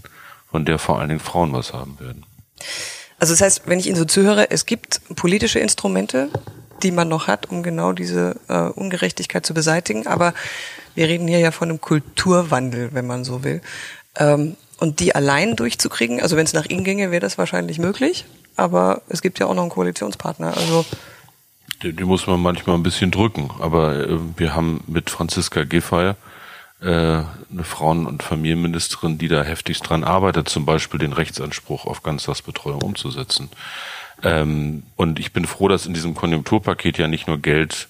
von 0.50 0.65
der 0.65 0.77
vor 0.77 1.00
allen 1.00 1.09
Dingen 1.09 1.21
Frauen 1.21 1.53
was 1.53 1.73
haben 1.73 2.00
werden. 2.00 2.25
Also 3.19 3.33
das 3.33 3.41
heißt, 3.41 3.63
wenn 3.65 3.79
ich 3.79 3.88
Ihnen 3.88 3.95
so 3.95 4.06
zuhöre, 4.06 4.51
es 4.51 4.65
gibt 4.65 5.01
politische 5.15 5.59
Instrumente, 5.59 6.29
die 6.83 6.91
man 6.91 7.07
noch 7.07 7.27
hat, 7.27 7.50
um 7.50 7.63
genau 7.63 7.94
diese 7.94 8.39
äh, 8.50 8.59
Ungerechtigkeit 8.59 9.45
zu 9.45 9.53
beseitigen. 9.53 10.06
Aber 10.06 10.33
wir 10.95 11.07
reden 11.07 11.27
hier 11.27 11.39
ja 11.39 11.51
von 11.51 11.69
einem 11.69 11.81
Kulturwandel, 11.81 12.89
wenn 12.94 13.06
man 13.06 13.24
so 13.24 13.44
will. 13.44 13.62
Ähm, 14.18 14.56
und 14.77 15.00
die 15.00 15.15
allein 15.15 15.56
durchzukriegen, 15.56 16.21
also 16.21 16.36
wenn 16.36 16.45
es 16.45 16.53
nach 16.53 16.65
Ihnen 16.65 16.83
ginge, 16.83 17.12
wäre 17.12 17.21
das 17.21 17.38
wahrscheinlich 17.38 17.80
möglich. 17.80 18.25
Aber 18.56 19.01
es 19.09 19.21
gibt 19.21 19.39
ja 19.39 19.45
auch 19.45 19.53
noch 19.53 19.63
einen 19.63 19.71
Koalitionspartner. 19.71 20.56
Also 20.56 20.86
die, 21.83 21.94
die 21.94 22.03
muss 22.03 22.27
man 22.27 22.42
manchmal 22.42 22.75
ein 22.77 22.83
bisschen 22.83 23.12
drücken. 23.12 23.51
Aber 23.59 23.95
äh, 23.95 24.19
wir 24.38 24.56
haben 24.56 24.83
mit 24.88 25.09
Franziska 25.09 25.63
Giffey 25.63 26.13
äh, 26.81 26.86
eine 26.86 27.63
Frauen- 27.63 28.06
und 28.06 28.24
Familienministerin, 28.24 29.18
die 29.18 29.27
da 29.27 29.44
heftigst 29.44 29.88
dran 29.88 30.03
arbeitet, 30.03 30.50
zum 30.50 30.65
Beispiel 30.65 31.00
den 31.00 31.13
Rechtsanspruch 31.13 31.86
auf 31.86 32.03
Ganztagsbetreuung 32.03 32.81
umzusetzen. 32.81 33.50
Ähm, 34.24 34.83
und 34.95 35.19
ich 35.19 35.33
bin 35.33 35.45
froh, 35.45 35.68
dass 35.68 35.85
in 35.85 35.94
diesem 35.94 36.16
Konjunkturpaket 36.16 36.97
ja 36.97 37.07
nicht 37.07 37.28
nur 37.28 37.37
Geld 37.37 37.87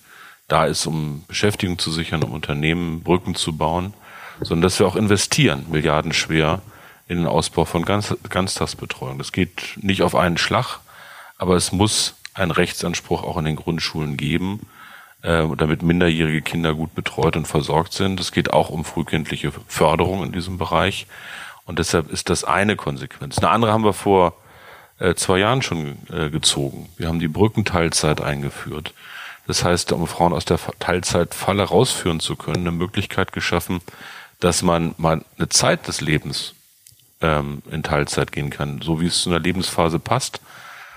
da 0.47 0.65
ist, 0.65 0.85
um 0.85 1.23
Beschäftigung 1.27 1.79
zu 1.79 1.91
sichern, 1.91 2.23
um 2.23 2.33
Unternehmen 2.33 3.01
Brücken 3.01 3.35
zu 3.35 3.57
bauen, 3.57 3.93
sondern 4.39 4.63
dass 4.63 4.79
wir 4.79 4.87
auch 4.87 4.95
investieren, 4.95 5.65
milliardenschwer, 5.69 6.61
in 7.07 7.17
den 7.17 7.27
Ausbau 7.27 7.65
von 7.65 7.85
Ganz 7.85 8.15
Ganztagsbetreuung. 8.29 9.17
Das 9.17 9.31
geht 9.31 9.77
nicht 9.77 10.01
auf 10.01 10.15
einen 10.15 10.37
Schlag, 10.37 10.79
aber 11.37 11.55
es 11.55 11.71
muss 11.71 12.15
einen 12.33 12.51
Rechtsanspruch 12.51 13.23
auch 13.23 13.37
in 13.37 13.45
den 13.45 13.55
Grundschulen 13.55 14.17
geben, 14.17 14.67
äh, 15.21 15.47
damit 15.57 15.83
minderjährige 15.83 16.41
Kinder 16.41 16.73
gut 16.73 16.95
betreut 16.95 17.37
und 17.37 17.47
versorgt 17.47 17.93
sind. 17.93 18.19
Es 18.19 18.31
geht 18.31 18.51
auch 18.51 18.69
um 18.69 18.83
frühkindliche 18.85 19.51
Förderung 19.67 20.23
in 20.23 20.31
diesem 20.31 20.57
Bereich. 20.57 21.07
Und 21.65 21.79
deshalb 21.79 22.11
ist 22.11 22.29
das 22.29 22.43
eine 22.43 22.75
Konsequenz. 22.75 23.37
Eine 23.37 23.49
andere 23.49 23.71
haben 23.71 23.83
wir 23.83 23.93
vor 23.93 24.33
äh, 24.99 25.15
zwei 25.15 25.39
Jahren 25.39 25.61
schon 25.61 25.97
äh, 26.11 26.29
gezogen. 26.29 26.89
Wir 26.97 27.07
haben 27.07 27.19
die 27.19 27.27
Brückenteilzeit 27.27 28.21
eingeführt. 28.21 28.93
Das 29.47 29.63
heißt, 29.63 29.91
um 29.91 30.07
Frauen 30.07 30.33
aus 30.33 30.45
der 30.45 30.59
Teilzeitfalle 30.79 31.63
rausführen 31.63 32.19
zu 32.19 32.35
können, 32.35 32.67
eine 32.67 32.71
Möglichkeit 32.71 33.31
geschaffen, 33.31 33.81
dass 34.39 34.61
man 34.61 34.95
mal 34.97 35.23
eine 35.37 35.49
Zeit 35.49 35.87
des 35.87 36.01
Lebens 36.01 36.55
ähm, 37.21 37.61
in 37.69 37.83
Teilzeit 37.83 38.31
gehen 38.31 38.49
kann, 38.49 38.81
so 38.81 38.99
wie 38.99 39.07
es 39.07 39.21
zu 39.21 39.29
einer 39.29 39.39
Lebensphase 39.39 39.99
passt, 39.99 40.41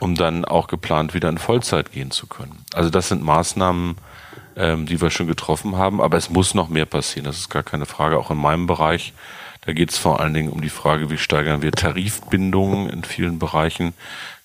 um 0.01 0.15
dann 0.15 0.45
auch 0.45 0.67
geplant 0.67 1.15
wieder 1.15 1.29
in 1.29 1.39
Vollzeit 1.39 1.93
gehen 1.93 2.11
zu 2.11 2.27
können. 2.27 2.65
Also 2.73 2.91
das 2.91 3.09
sind 3.09 3.23
Maßnahmen, 3.23 3.97
ähm, 4.57 4.87
die 4.87 5.01
wir 5.01 5.11
schon 5.11 5.27
getroffen 5.27 5.77
haben, 5.77 6.01
aber 6.01 6.17
es 6.17 6.31
muss 6.31 6.55
noch 6.55 6.69
mehr 6.69 6.87
passieren. 6.87 7.25
Das 7.25 7.39
ist 7.39 7.51
gar 7.51 7.63
keine 7.63 7.87
Frage. 7.87 8.19
Auch 8.19 8.31
in 8.31 8.39
meinem 8.39 8.67
Bereich, 8.67 9.13
da 9.69 9.75
geht 9.75 9.91
es 9.91 9.99
vor 9.99 10.19
allen 10.19 10.33
Dingen 10.33 10.49
um 10.49 10.63
die 10.63 10.71
Frage, 10.71 11.11
wie 11.11 11.19
steigern 11.19 11.61
wir 11.61 11.73
Tarifbindungen 11.73 12.89
in 12.89 13.05
vielen 13.05 13.39
Bereichen. 13.39 13.93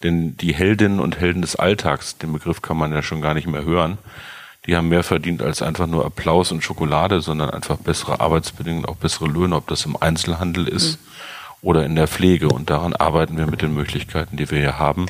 Denn 0.03 0.35
die 0.35 0.53
Heldinnen 0.53 0.99
und 0.99 1.17
Helden 1.17 1.41
des 1.41 1.55
Alltags, 1.55 2.17
den 2.17 2.33
Begriff 2.33 2.61
kann 2.61 2.75
man 2.75 2.91
ja 2.91 3.01
schon 3.01 3.21
gar 3.21 3.33
nicht 3.33 3.47
mehr 3.47 3.63
hören, 3.63 3.97
die 4.65 4.75
haben 4.75 4.89
mehr 4.89 5.03
verdient 5.03 5.41
als 5.41 5.61
einfach 5.61 5.87
nur 5.87 6.05
Applaus 6.05 6.51
und 6.51 6.63
Schokolade, 6.63 7.21
sondern 7.21 7.49
einfach 7.51 7.77
bessere 7.77 8.19
Arbeitsbedingungen, 8.19 8.85
auch 8.85 8.97
bessere 8.97 9.27
Löhne, 9.27 9.55
ob 9.55 9.67
das 9.67 9.85
im 9.85 9.95
Einzelhandel 9.95 10.67
ist. 10.67 10.99
Mhm 10.99 11.13
oder 11.63 11.85
in 11.85 11.95
der 11.95 12.07
Pflege. 12.07 12.49
Und 12.49 12.69
daran 12.69 12.93
arbeiten 12.93 13.37
wir 13.37 13.47
mit 13.47 13.61
den 13.61 13.73
Möglichkeiten, 13.73 14.37
die 14.37 14.51
wir 14.51 14.59
hier 14.59 14.77
haben, 14.77 15.07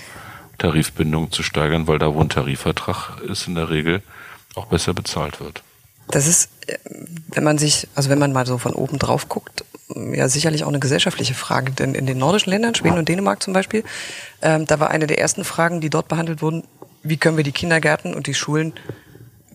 Tarifbindungen 0.60 1.32
zu 1.32 1.44
steigern, 1.44 1.88
weil 1.88 2.00
da, 2.00 2.14
wo 2.14 2.22
ein 2.22 2.30
Tarifvertrag 2.30 3.20
ist, 3.22 3.48
in 3.48 3.56
der 3.56 3.70
Regel 3.70 4.02
auch 4.56 4.68
besser 4.68 4.94
bezahlt 4.94 5.42
wird. 5.42 5.64
Das 6.10 6.28
ist, 6.28 6.50
äh, 6.68 6.78
wenn 7.30 7.44
man 7.44 7.58
sich, 7.58 7.88
also 7.96 8.10
wenn 8.10 8.20
man 8.20 8.34
mal 8.34 8.46
so 8.46 8.58
von 8.58 8.74
oben 8.74 9.00
drauf 9.00 9.30
guckt, 9.30 9.64
ja 9.96 10.28
sicherlich 10.28 10.64
auch 10.64 10.70
eine 10.70 10.80
gesellschaftliche 10.80 11.34
Frage. 11.34 11.72
Denn 11.72 11.96
in 11.96 12.06
den 12.06 12.18
nordischen 12.18 12.52
Ländern, 12.52 12.76
Schweden 12.76 12.98
und 12.98 13.10
Dänemark 13.10 13.44
zum 13.44 13.54
Beispiel, 13.54 13.84
ähm, 14.42 14.66
da 14.66 14.80
war 14.80 14.90
eine 14.90 15.08
der 15.08 15.20
ersten 15.20 15.44
Fragen, 15.44 15.82
die 15.82 15.90
dort 15.90 16.08
behandelt 16.08 16.42
wurden, 16.42 16.64
wie 17.04 17.18
können 17.18 17.38
wir 17.38 17.44
die 17.44 17.52
Kindergärten 17.52 18.14
und 18.14 18.28
die 18.28 18.34
Schulen 18.34 18.74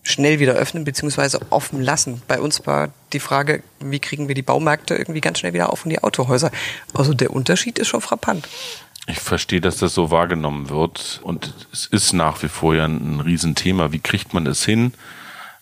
schnell 0.03 0.39
wieder 0.39 0.55
öffnen 0.55 0.85
beziehungsweise 0.85 1.41
offen 1.51 1.83
lassen. 1.83 2.23
Bei 2.29 2.41
uns 2.41 2.67
war 2.67 2.91
die 3.13 3.21
Frage, 3.21 3.63
wie 3.81 3.99
kriegen 3.99 4.29
wir 4.29 4.35
die 4.35 4.43
Baumärkte 4.43 4.95
irgendwie 4.95 5.21
ganz 5.21 5.39
schnell 5.39 5.53
wieder 5.53 5.71
auf 5.73 5.85
und 5.85 5.91
die 5.91 6.03
Autohäuser. 6.03 6.51
Also 6.95 7.15
der 7.15 7.31
Unterschied 7.31 7.79
ist 7.79 7.89
schon 7.89 8.01
frappant. 8.01 8.49
Ich 9.07 9.21
verstehe, 9.21 9.61
dass 9.61 9.79
das 9.79 9.95
so 9.95 10.11
wahrgenommen 10.11 10.69
wird 10.69 11.21
und 11.23 11.55
es 11.73 11.87
ist 11.87 12.13
nach 12.13 12.43
wie 12.43 12.49
vor 12.49 12.75
ja 12.75 12.85
ein 12.85 13.21
Riesenthema. 13.21 13.93
Wie 13.93 14.01
kriegt 14.01 14.35
man 14.35 14.47
es 14.47 14.65
hin, 14.65 14.93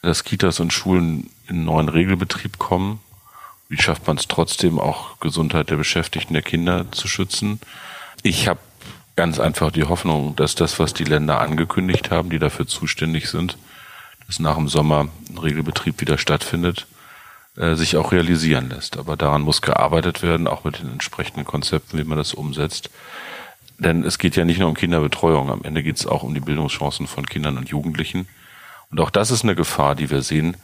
dass 0.06 0.24
Kitas 0.24 0.60
und 0.60 0.72
Schulen 0.72 1.30
in 1.48 1.64
neuen 1.64 1.88
Regelbetrieb 1.88 2.58
kommen? 2.58 3.00
Wie 3.68 3.80
schafft 3.80 4.06
man 4.06 4.16
es 4.16 4.28
trotzdem 4.28 4.78
auch 4.78 5.18
Gesundheit 5.18 5.70
der 5.70 5.76
Beschäftigten 5.76 6.34
der 6.34 6.42
Kinder 6.42 6.90
zu 6.92 7.08
schützen? 7.08 7.60
Ich 8.22 8.46
habe 8.46 8.60
ganz 9.16 9.40
einfach 9.40 9.72
die 9.72 9.84
Hoffnung, 9.84 10.36
dass 10.36 10.54
das, 10.54 10.78
was 10.78 10.94
die 10.94 11.04
Länder 11.04 11.40
angekündigt 11.40 12.10
haben, 12.10 12.30
die 12.30 12.38
dafür 12.38 12.66
zuständig 12.66 13.28
sind, 13.28 13.58
dass 14.26 14.38
nach 14.38 14.56
dem 14.56 14.68
Sommer 14.68 15.08
ein 15.28 15.38
Regelbetrieb 15.38 16.00
wieder 16.00 16.18
stattfindet, 16.18 16.86
äh, 17.56 17.74
sich 17.74 17.96
auch 17.96 18.12
realisieren 18.12 18.68
lässt. 18.68 18.98
Aber 18.98 19.16
daran 19.16 19.42
muss 19.42 19.62
gearbeitet 19.62 20.22
werden, 20.22 20.46
auch 20.46 20.64
mit 20.64 20.78
den 20.78 20.92
entsprechenden 20.92 21.44
Konzepten, 21.44 21.98
wie 21.98 22.04
man 22.04 22.18
das 22.18 22.34
umsetzt. 22.34 22.90
Denn 23.78 24.04
es 24.04 24.18
geht 24.18 24.36
ja 24.36 24.44
nicht 24.44 24.58
nur 24.58 24.68
um 24.68 24.74
Kinderbetreuung, 24.74 25.50
am 25.50 25.64
Ende 25.64 25.82
geht 25.82 25.96
es 25.96 26.06
auch 26.06 26.22
um 26.22 26.34
die 26.34 26.40
Bildungschancen 26.40 27.06
von 27.06 27.26
Kindern 27.26 27.58
und 27.58 27.68
Jugendlichen. 27.68 28.28
Und 28.90 29.00
auch 29.00 29.10
das 29.10 29.30
ist 29.30 29.42
eine 29.42 29.54
Gefahr, 29.54 29.94
die 29.94 30.10
wir 30.10 30.22
sehen, 30.22 30.56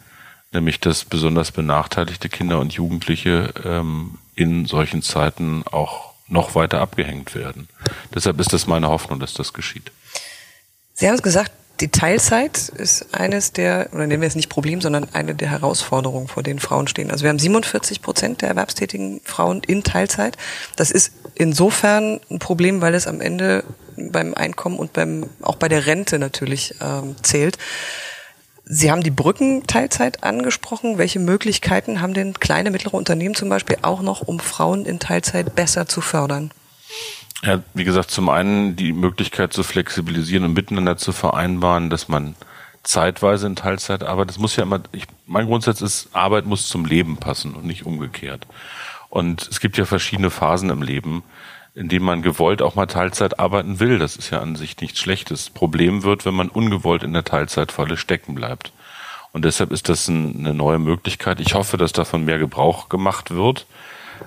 nämlich 0.53 0.81
dass 0.81 1.05
besonders 1.05 1.51
benachteiligte 1.53 2.29
Kinder 2.29 2.61
und 2.61 2.73
Jugendliche 2.73 3.53
ähm, 3.65 4.19
in 4.35 4.67
solchen 4.67 5.03
Zeiten 5.03 5.65
auch 5.71 6.13
noch 6.29 6.55
weiter 6.55 6.81
abgehängt 6.81 7.35
werden. 7.35 7.69
Deshalb 8.15 8.41
ist 8.41 8.53
das 8.53 8.67
meine 8.67 8.89
Hoffnung, 8.89 9.21
dass 9.21 9.35
das 9.35 9.53
geschieht. 9.53 9.93
Sie 10.95 11.07
haben 11.07 11.15
es 11.15 11.23
gesagt, 11.23 11.53
die 11.81 11.89
Teilzeit 11.89 12.69
ist 12.69 13.13
eines 13.13 13.53
der, 13.53 13.89
oder 13.93 14.07
nennen 14.07 14.21
wir 14.21 14.29
es 14.29 14.37
nicht 14.37 14.49
Problem, 14.49 14.81
sondern 14.81 15.09
eine 15.13 15.35
der 15.35 15.51
Herausforderungen, 15.51 16.29
vor 16.29 16.43
denen 16.43 16.61
Frauen 16.61 16.87
stehen. 16.87 17.11
Also 17.11 17.25
wir 17.25 17.31
haben 17.31 17.41
47 17.41 18.03
Prozent 18.03 18.41
der 18.41 18.51
erwerbstätigen 18.51 19.21
Frauen 19.25 19.63
in 19.67 19.83
Teilzeit. 19.83 20.37
Das 20.77 20.91
ist 20.91 21.13
insofern 21.35 22.21
ein 22.31 22.39
Problem, 22.39 22.83
weil 22.83 22.95
es 22.95 23.09
am 23.09 23.21
Ende 23.21 23.65
beim 23.97 24.35
Einkommen 24.35 24.79
und 24.79 24.93
beim, 24.93 25.29
auch 25.41 25.57
bei 25.57 25.69
der 25.69 25.87
Rente 25.87 26.19
natürlich 26.19 26.77
ähm, 26.81 27.17
zählt. 27.23 27.59
Sie 28.75 28.91
haben 28.91 29.03
die 29.03 29.11
Brückenteilzeit 29.11 30.25
angesprochen. 30.25 30.97
Welche 30.97 31.19
Möglichkeiten 31.19 32.01
haben 32.01 32.15
denn 32.15 32.33
kleine, 32.41 32.71
mittlere 32.71 32.95
Unternehmen 32.95 33.35
zum 33.35 33.51
Beispiel 33.51 33.77
auch 33.83 34.01
noch, 34.01 34.23
um 34.23 34.41
Frauen 34.41 34.87
in 34.87 34.99
Teilzeit 34.99 35.55
besser 35.55 35.87
zu 35.87 36.01
fördern? 36.01 36.53
Ja, 37.43 37.63
wie 37.75 37.85
gesagt, 37.85 38.11
zum 38.11 38.31
einen 38.31 38.75
die 38.75 38.95
Möglichkeit 38.95 39.53
zu 39.53 39.63
flexibilisieren 39.63 40.47
und 40.47 40.55
miteinander 40.55 40.97
zu 40.97 41.13
vereinbaren, 41.13 41.91
dass 41.91 42.09
man 42.09 42.35
zeitweise 42.83 43.47
in 43.47 43.57
Teilzeit 43.57 44.05
arbeitet. 44.05 44.31
Das 44.31 44.39
muss 44.39 44.57
ja 44.57 44.63
immer, 44.63 44.81
ich, 44.93 45.05
mein 45.27 45.45
Grundsatz 45.45 45.83
ist, 45.83 46.09
Arbeit 46.15 46.47
muss 46.47 46.67
zum 46.67 46.87
Leben 46.87 47.19
passen 47.19 47.55
und 47.55 47.67
nicht 47.67 47.85
umgekehrt. 47.85 48.47
Und 49.11 49.49
es 49.51 49.61
gibt 49.61 49.77
ja 49.77 49.85
verschiedene 49.85 50.31
Phasen 50.31 50.71
im 50.71 50.81
Leben, 50.81 51.25
in 51.75 51.89
denen 51.89 52.05
man 52.05 52.23
gewollt 52.23 52.61
auch 52.61 52.75
mal 52.75 52.87
Teilzeit 52.87 53.39
arbeiten 53.39 53.81
will. 53.81 53.99
Das 53.99 54.17
ist 54.17 54.31
ja 54.31 54.41
an 54.41 54.57
sich 54.57 54.79
nichts 54.81 55.01
Schlechtes. 55.01 55.51
Problem 55.51 56.03
wird, 56.03 56.27
wenn 56.27 56.35
man 56.35 56.49
ungewollt 56.49 57.03
in 57.03 57.13
der 57.13 57.25
Teilzeitfalle 57.25 57.97
stecken 57.97 58.35
bleibt. 58.35 58.73
Und 59.33 59.45
deshalb 59.45 59.73
ist 59.73 59.89
das 59.89 60.09
ein, 60.09 60.37
eine 60.39 60.55
neue 60.55 60.79
Möglichkeit. 60.79 61.41
Ich 61.41 61.55
hoffe, 61.55 61.79
dass 61.79 61.93
davon 61.93 62.25
mehr 62.25 62.39
Gebrauch 62.39 62.91
gemacht 62.91 63.31
wird, 63.31 63.67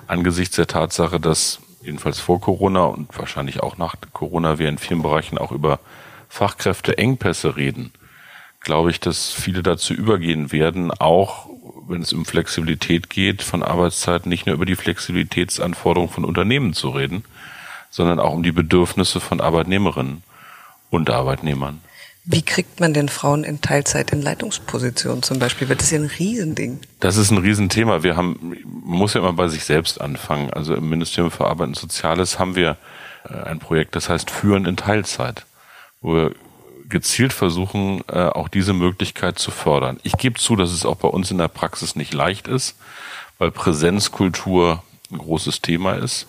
angesichts 0.08 0.56
der 0.56 0.66
Tatsache, 0.66 1.20
dass 1.20 1.60
jedenfalls 1.82 2.18
vor 2.18 2.40
Corona 2.40 2.84
und 2.84 3.16
wahrscheinlich 3.16 3.62
auch 3.62 3.78
nach 3.78 3.94
Corona 4.12 4.58
wir 4.58 4.68
in 4.68 4.78
vielen 4.78 5.02
Bereichen 5.02 5.38
auch 5.38 5.52
über 5.52 5.78
Fachkräfteengpässe 6.28 7.56
reden, 7.56 7.92
glaube 8.60 8.90
ich, 8.90 8.98
dass 8.98 9.32
viele 9.32 9.62
dazu 9.62 9.94
übergehen 9.94 10.50
werden, 10.50 10.90
auch 10.90 11.48
wenn 11.88 12.02
es 12.02 12.12
um 12.12 12.24
Flexibilität 12.24 13.10
geht, 13.10 13.42
von 13.42 13.62
Arbeitszeiten 13.62 14.28
nicht 14.28 14.46
nur 14.46 14.54
über 14.54 14.66
die 14.66 14.76
Flexibilitätsanforderungen 14.76 16.12
von 16.12 16.24
Unternehmen 16.24 16.72
zu 16.74 16.90
reden, 16.90 17.24
sondern 17.90 18.20
auch 18.20 18.32
um 18.32 18.42
die 18.42 18.52
Bedürfnisse 18.52 19.20
von 19.20 19.40
Arbeitnehmerinnen 19.40 20.22
und 20.90 21.10
Arbeitnehmern. 21.10 21.80
Wie 22.28 22.42
kriegt 22.42 22.80
man 22.80 22.92
denn 22.92 23.08
Frauen 23.08 23.44
in 23.44 23.60
Teilzeit 23.60 24.12
in 24.12 24.20
Leitungspositionen 24.20 25.22
zum 25.22 25.38
Beispiel? 25.38 25.68
Wird 25.68 25.80
das 25.80 25.92
ja 25.92 26.00
ein 26.00 26.06
Riesending? 26.18 26.80
Das 26.98 27.16
ist 27.16 27.30
ein 27.30 27.38
Riesenthema. 27.38 28.02
Wir 28.02 28.16
haben, 28.16 28.56
man 28.64 28.98
muss 28.98 29.14
ja 29.14 29.20
immer 29.20 29.32
bei 29.32 29.46
sich 29.46 29.62
selbst 29.62 30.00
anfangen. 30.00 30.52
Also 30.52 30.74
im 30.74 30.88
Ministerium 30.88 31.30
für 31.30 31.46
Arbeit 31.46 31.68
und 31.68 31.76
Soziales 31.76 32.40
haben 32.40 32.56
wir 32.56 32.78
äh, 33.28 33.34
ein 33.44 33.60
Projekt, 33.60 33.94
das 33.94 34.08
heißt 34.08 34.30
Führen 34.30 34.66
in 34.66 34.76
Teilzeit, 34.76 35.46
wo 36.00 36.14
wir 36.14 36.32
gezielt 36.88 37.32
versuchen, 37.32 38.02
äh, 38.08 38.26
auch 38.26 38.48
diese 38.48 38.72
Möglichkeit 38.72 39.38
zu 39.38 39.50
fördern. 39.50 39.98
Ich 40.02 40.16
gebe 40.16 40.38
zu, 40.38 40.56
dass 40.56 40.70
es 40.70 40.86
auch 40.86 40.96
bei 40.96 41.08
uns 41.08 41.30
in 41.30 41.38
der 41.38 41.48
Praxis 41.48 41.96
nicht 41.96 42.14
leicht 42.14 42.48
ist, 42.48 42.76
weil 43.38 43.50
Präsenzkultur 43.50 44.82
ein 45.10 45.18
großes 45.18 45.62
Thema 45.62 45.94
ist. 45.94 46.26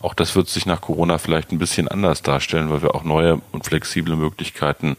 Auch 0.00 0.14
das 0.14 0.34
wird 0.34 0.48
sich 0.48 0.66
nach 0.66 0.80
Corona 0.80 1.18
vielleicht 1.18 1.52
ein 1.52 1.58
bisschen 1.58 1.88
anders 1.88 2.22
darstellen, 2.22 2.70
weil 2.70 2.82
wir 2.82 2.94
auch 2.94 3.04
neue 3.04 3.40
und 3.52 3.66
flexible 3.66 4.16
Möglichkeiten 4.16 4.96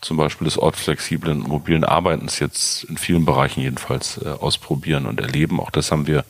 zum 0.00 0.16
Beispiel 0.16 0.46
des 0.46 0.58
ortsflexiblen 0.58 1.40
mobilen 1.40 1.84
Arbeitens 1.84 2.38
jetzt 2.38 2.84
in 2.84 2.96
vielen 2.96 3.26
Bereichen 3.26 3.60
jedenfalls 3.60 4.18
äh, 4.18 4.28
ausprobieren 4.28 5.06
und 5.06 5.20
erleben. 5.20 5.60
Auch 5.60 5.70
das 5.70 5.92
haben 5.92 6.06
wir 6.06 6.24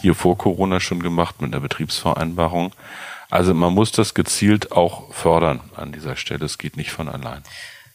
hier 0.00 0.14
vor 0.14 0.36
Corona 0.36 0.80
schon 0.80 1.02
gemacht 1.02 1.40
mit 1.40 1.54
der 1.54 1.60
Betriebsvereinbarung. 1.60 2.72
Also 3.32 3.54
man 3.54 3.72
muss 3.72 3.92
das 3.92 4.12
gezielt 4.12 4.72
auch 4.72 5.10
fördern 5.10 5.60
an 5.74 5.90
dieser 5.90 6.16
Stelle. 6.16 6.44
Es 6.44 6.58
geht 6.58 6.76
nicht 6.76 6.92
von 6.92 7.08
allein. 7.08 7.42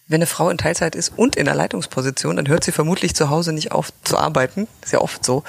Wenn 0.08 0.15
eine 0.15 0.25
Frau 0.25 0.50
in 0.50 0.58
Teilzeit 0.58 0.96
ist 0.96 1.13
und 1.15 1.36
in 1.36 1.46
der 1.46 1.53
Leitungsposition, 1.53 2.38
dann 2.38 2.48
hört 2.48 2.63
sie 2.63 2.72
vermutlich 2.72 3.13
zu 3.13 3.29
Hause 3.29 3.53
nicht 3.53 3.72
auf 3.72 3.94
zu 4.03 4.17
arbeiten. 4.17 4.67
Ist 4.82 4.94
ja 4.94 5.00
oft 5.00 5.24
so. 5.24 5.44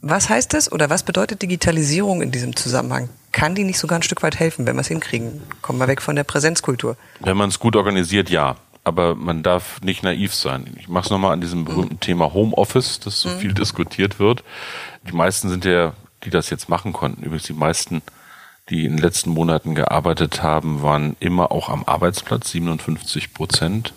Was 0.00 0.28
heißt 0.28 0.54
das 0.54 0.70
oder 0.70 0.90
was 0.90 1.02
bedeutet 1.02 1.42
Digitalisierung 1.42 2.22
in 2.22 2.30
diesem 2.30 2.54
Zusammenhang? 2.54 3.08
Kann 3.32 3.56
die 3.56 3.64
nicht 3.64 3.80
sogar 3.80 3.98
ein 3.98 4.04
Stück 4.04 4.22
weit 4.22 4.38
helfen, 4.38 4.64
wenn 4.64 4.76
wir 4.76 4.82
es 4.82 4.86
hinkriegen? 4.86 5.42
Kommen 5.60 5.80
wir 5.80 5.88
weg 5.88 6.02
von 6.02 6.14
der 6.14 6.22
Präsenzkultur. 6.22 6.96
Wenn 7.18 7.36
man 7.36 7.48
es 7.48 7.58
gut 7.58 7.74
organisiert, 7.74 8.30
ja 8.30 8.58
aber 8.82 9.14
man 9.14 9.42
darf 9.42 9.80
nicht 9.82 10.02
naiv 10.02 10.34
sein. 10.34 10.72
Ich 10.78 10.88
mache 10.88 11.04
es 11.04 11.10
nochmal 11.10 11.32
an 11.32 11.40
diesem 11.42 11.64
berühmten 11.64 11.94
mhm. 11.94 12.00
Thema 12.00 12.32
Homeoffice, 12.32 12.98
das 13.00 13.20
so 13.20 13.28
mhm. 13.28 13.38
viel 13.38 13.52
diskutiert 13.52 14.18
wird. 14.18 14.42
Die 15.06 15.12
meisten 15.12 15.50
sind 15.50 15.66
ja, 15.66 15.92
die 16.24 16.30
das 16.30 16.48
jetzt 16.48 16.70
machen 16.70 16.94
konnten, 16.94 17.22
übrigens 17.22 17.42
die 17.42 17.52
meisten, 17.52 18.02
die 18.70 18.84
in 18.84 18.96
den 18.96 19.02
letzten 19.02 19.30
Monaten 19.30 19.74
gearbeitet 19.74 20.42
haben, 20.42 20.82
waren 20.82 21.16
immer 21.20 21.50
auch 21.52 21.68
am 21.68 21.84
Arbeitsplatz, 21.84 22.50
57 22.52 23.34
Prozent. 23.34 23.92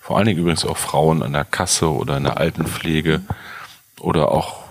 Vor 0.00 0.16
allen 0.16 0.26
Dingen 0.26 0.40
übrigens 0.40 0.64
auch 0.64 0.76
Frauen 0.76 1.22
an 1.22 1.32
der 1.32 1.44
Kasse 1.44 1.90
oder 1.92 2.16
in 2.16 2.24
der 2.24 2.38
Altenpflege 2.38 3.22
oder 4.00 4.30
auch 4.32 4.62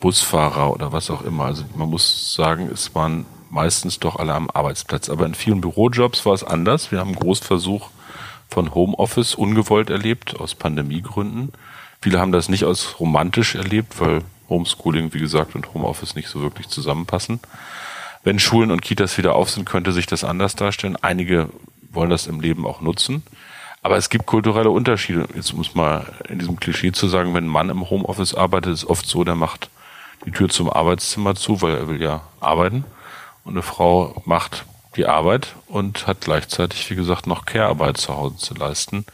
Busfahrer 0.00 0.72
oder 0.72 0.92
was 0.92 1.10
auch 1.10 1.22
immer. 1.22 1.44
Also 1.44 1.64
man 1.74 1.90
muss 1.90 2.34
sagen, 2.34 2.68
es 2.72 2.94
waren 2.94 3.26
meistens 3.50 3.98
doch 3.98 4.16
alle 4.16 4.34
am 4.34 4.50
Arbeitsplatz. 4.50 5.08
Aber 5.08 5.26
in 5.26 5.34
vielen 5.34 5.60
Bürojobs 5.60 6.24
war 6.24 6.34
es 6.34 6.44
anders. 6.44 6.90
Wir 6.90 7.00
haben 7.00 7.10
einen 7.10 7.18
Großversuch 7.18 7.90
von 8.48 8.74
Homeoffice 8.74 9.34
ungewollt 9.34 9.90
erlebt, 9.90 10.38
aus 10.40 10.54
Pandemiegründen. 10.54 11.52
Viele 12.00 12.18
haben 12.18 12.32
das 12.32 12.48
nicht 12.48 12.64
als 12.64 12.98
romantisch 12.98 13.54
erlebt, 13.54 14.00
weil 14.00 14.22
Homeschooling, 14.48 15.12
wie 15.14 15.20
gesagt, 15.20 15.54
und 15.54 15.72
Homeoffice 15.74 16.16
nicht 16.16 16.28
so 16.28 16.40
wirklich 16.40 16.68
zusammenpassen. 16.68 17.40
Wenn 18.22 18.38
Schulen 18.38 18.70
und 18.70 18.82
Kitas 18.82 19.16
wieder 19.18 19.34
auf 19.34 19.50
sind, 19.50 19.64
könnte 19.64 19.92
sich 19.92 20.06
das 20.06 20.24
anders 20.24 20.54
darstellen. 20.54 20.96
Einige 21.00 21.48
wollen 21.90 22.10
das 22.10 22.26
im 22.26 22.40
Leben 22.40 22.66
auch 22.66 22.80
nutzen. 22.80 23.22
Aber 23.82 23.96
es 23.96 24.10
gibt 24.10 24.26
kulturelle 24.26 24.70
Unterschiede. 24.70 25.26
Jetzt 25.34 25.54
muss 25.54 25.74
man 25.74 26.04
in 26.28 26.38
diesem 26.38 26.60
Klischee 26.60 26.92
zu 26.92 27.08
sagen, 27.08 27.34
wenn 27.34 27.44
ein 27.44 27.48
Mann 27.48 27.70
im 27.70 27.88
Homeoffice 27.88 28.34
arbeitet, 28.34 28.74
ist 28.74 28.84
oft 28.84 29.06
so, 29.06 29.24
der 29.24 29.36
macht 29.36 29.70
die 30.26 30.32
Tür 30.32 30.50
zum 30.50 30.68
Arbeitszimmer 30.68 31.34
zu, 31.34 31.62
weil 31.62 31.76
er 31.76 31.88
will 31.88 32.00
ja 32.00 32.20
arbeiten. 32.40 32.84
Und 33.44 33.52
eine 33.52 33.62
Frau 33.62 34.20
macht 34.26 34.66
die 34.96 35.06
Arbeit 35.06 35.54
und 35.66 36.06
hat 36.06 36.20
gleichzeitig, 36.20 36.90
wie 36.90 36.94
gesagt, 36.94 37.26
noch 37.26 37.46
Care-Arbeit 37.46 37.96
zu 37.96 38.14
Hause 38.14 38.36
zu 38.36 38.54
leisten. 38.54 39.06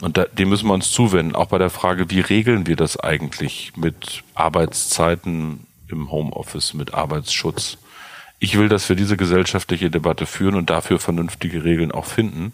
Und 0.00 0.18
da, 0.18 0.24
dem 0.24 0.50
müssen 0.50 0.68
wir 0.68 0.74
uns 0.74 0.92
zuwenden, 0.92 1.34
auch 1.34 1.46
bei 1.46 1.58
der 1.58 1.70
Frage, 1.70 2.10
wie 2.10 2.20
regeln 2.20 2.66
wir 2.66 2.76
das 2.76 2.98
eigentlich 3.00 3.72
mit 3.76 4.22
Arbeitszeiten 4.34 5.66
im 5.88 6.10
Homeoffice, 6.10 6.74
mit 6.74 6.94
Arbeitsschutz. 6.94 7.78
Ich 8.38 8.58
will, 8.58 8.68
dass 8.68 8.88
wir 8.88 8.96
diese 8.96 9.16
gesellschaftliche 9.16 9.90
Debatte 9.90 10.26
führen 10.26 10.54
und 10.54 10.70
dafür 10.70 10.98
vernünftige 10.98 11.64
Regeln 11.64 11.92
auch 11.92 12.04
finden, 12.04 12.52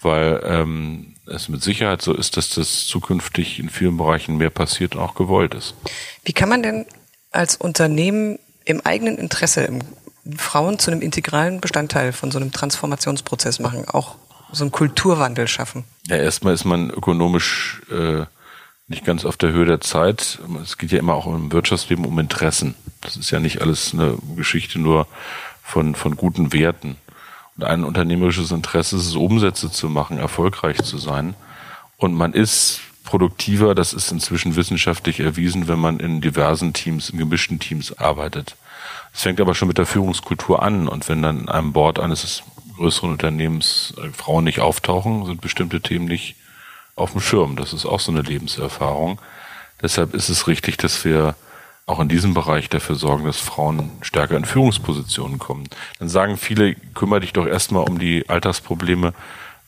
weil 0.00 0.42
ähm, 0.44 1.14
es 1.26 1.48
mit 1.48 1.62
Sicherheit 1.62 2.02
so 2.02 2.12
ist, 2.14 2.36
dass 2.36 2.50
das 2.50 2.86
zukünftig 2.86 3.58
in 3.58 3.70
vielen 3.70 3.96
Bereichen 3.96 4.36
mehr 4.36 4.50
passiert 4.50 4.94
und 4.94 5.00
auch 5.00 5.14
gewollt 5.14 5.54
ist. 5.54 5.74
Wie 6.24 6.32
kann 6.32 6.48
man 6.48 6.62
denn 6.62 6.86
als 7.30 7.56
Unternehmen 7.56 8.38
im 8.64 8.80
eigenen 8.82 9.18
Interesse, 9.18 9.62
im 9.62 9.82
Frauen 10.36 10.78
zu 10.78 10.90
einem 10.90 11.02
integralen 11.02 11.60
Bestandteil 11.60 12.12
von 12.12 12.30
so 12.30 12.38
einem 12.38 12.52
Transformationsprozess 12.52 13.60
machen, 13.60 13.88
auch 13.88 14.16
so 14.52 14.64
einen 14.64 14.72
Kulturwandel 14.72 15.48
schaffen? 15.48 15.84
Ja, 16.06 16.16
erstmal 16.16 16.54
ist 16.54 16.64
man 16.64 16.90
ökonomisch 16.90 17.82
äh, 17.90 18.24
nicht 18.86 19.04
ganz 19.04 19.24
auf 19.24 19.36
der 19.36 19.52
Höhe 19.52 19.64
der 19.64 19.80
Zeit. 19.80 20.38
Es 20.62 20.76
geht 20.76 20.92
ja 20.92 20.98
immer 20.98 21.14
auch 21.14 21.26
im 21.26 21.52
Wirtschaftsleben 21.52 22.04
um 22.04 22.18
Interessen. 22.18 22.74
Das 23.00 23.16
ist 23.16 23.30
ja 23.30 23.40
nicht 23.40 23.60
alles 23.62 23.94
eine 23.94 24.18
Geschichte 24.36 24.78
nur 24.78 25.06
von, 25.62 25.94
von 25.94 26.16
guten 26.16 26.52
Werten. 26.52 26.96
Und 27.56 27.64
ein 27.64 27.84
unternehmerisches 27.84 28.50
Interesse 28.50 28.96
ist 28.96 29.06
es, 29.06 29.16
Umsätze 29.16 29.70
zu 29.70 29.88
machen, 29.88 30.18
erfolgreich 30.18 30.82
zu 30.82 30.98
sein. 30.98 31.34
Und 31.96 32.14
man 32.14 32.32
ist 32.32 32.80
produktiver, 33.04 33.74
das 33.74 33.92
ist 33.92 34.10
inzwischen 34.10 34.56
wissenschaftlich 34.56 35.20
erwiesen, 35.20 35.68
wenn 35.68 35.78
man 35.78 36.00
in 36.00 36.20
diversen 36.20 36.72
Teams, 36.72 37.10
in 37.10 37.18
gemischten 37.18 37.60
Teams 37.60 37.96
arbeitet. 37.98 38.56
Es 39.14 39.22
fängt 39.22 39.40
aber 39.40 39.54
schon 39.54 39.68
mit 39.68 39.78
der 39.78 39.86
Führungskultur 39.86 40.62
an. 40.62 40.88
Und 40.88 41.08
wenn 41.08 41.22
dann 41.22 41.40
in 41.40 41.48
einem 41.48 41.72
Board 41.72 42.00
eines 42.00 42.42
größeren 42.76 43.12
Unternehmens 43.12 43.94
Frauen 44.12 44.44
nicht 44.44 44.60
auftauchen, 44.60 45.24
sind 45.24 45.40
bestimmte 45.40 45.80
Themen 45.80 46.06
nicht 46.06 46.36
auf 46.96 47.12
dem 47.12 47.20
Schirm. 47.20 47.56
Das 47.56 47.72
ist 47.72 47.86
auch 47.86 48.00
so 48.00 48.12
eine 48.12 48.22
Lebenserfahrung. 48.22 49.20
Deshalb 49.82 50.14
ist 50.14 50.28
es 50.28 50.46
richtig, 50.46 50.76
dass 50.76 51.04
wir 51.04 51.34
auch 51.86 52.00
in 52.00 52.08
diesem 52.08 52.32
Bereich 52.32 52.68
dafür 52.70 52.96
sorgen, 52.96 53.24
dass 53.24 53.38
Frauen 53.38 53.90
stärker 54.00 54.36
in 54.36 54.44
Führungspositionen 54.44 55.38
kommen. 55.38 55.68
Dann 55.98 56.08
sagen 56.08 56.36
viele, 56.36 56.74
kümmere 56.94 57.20
dich 57.20 57.32
doch 57.32 57.46
erstmal 57.46 57.84
um 57.84 57.98
die 57.98 58.28
Alltagsprobleme 58.28 59.12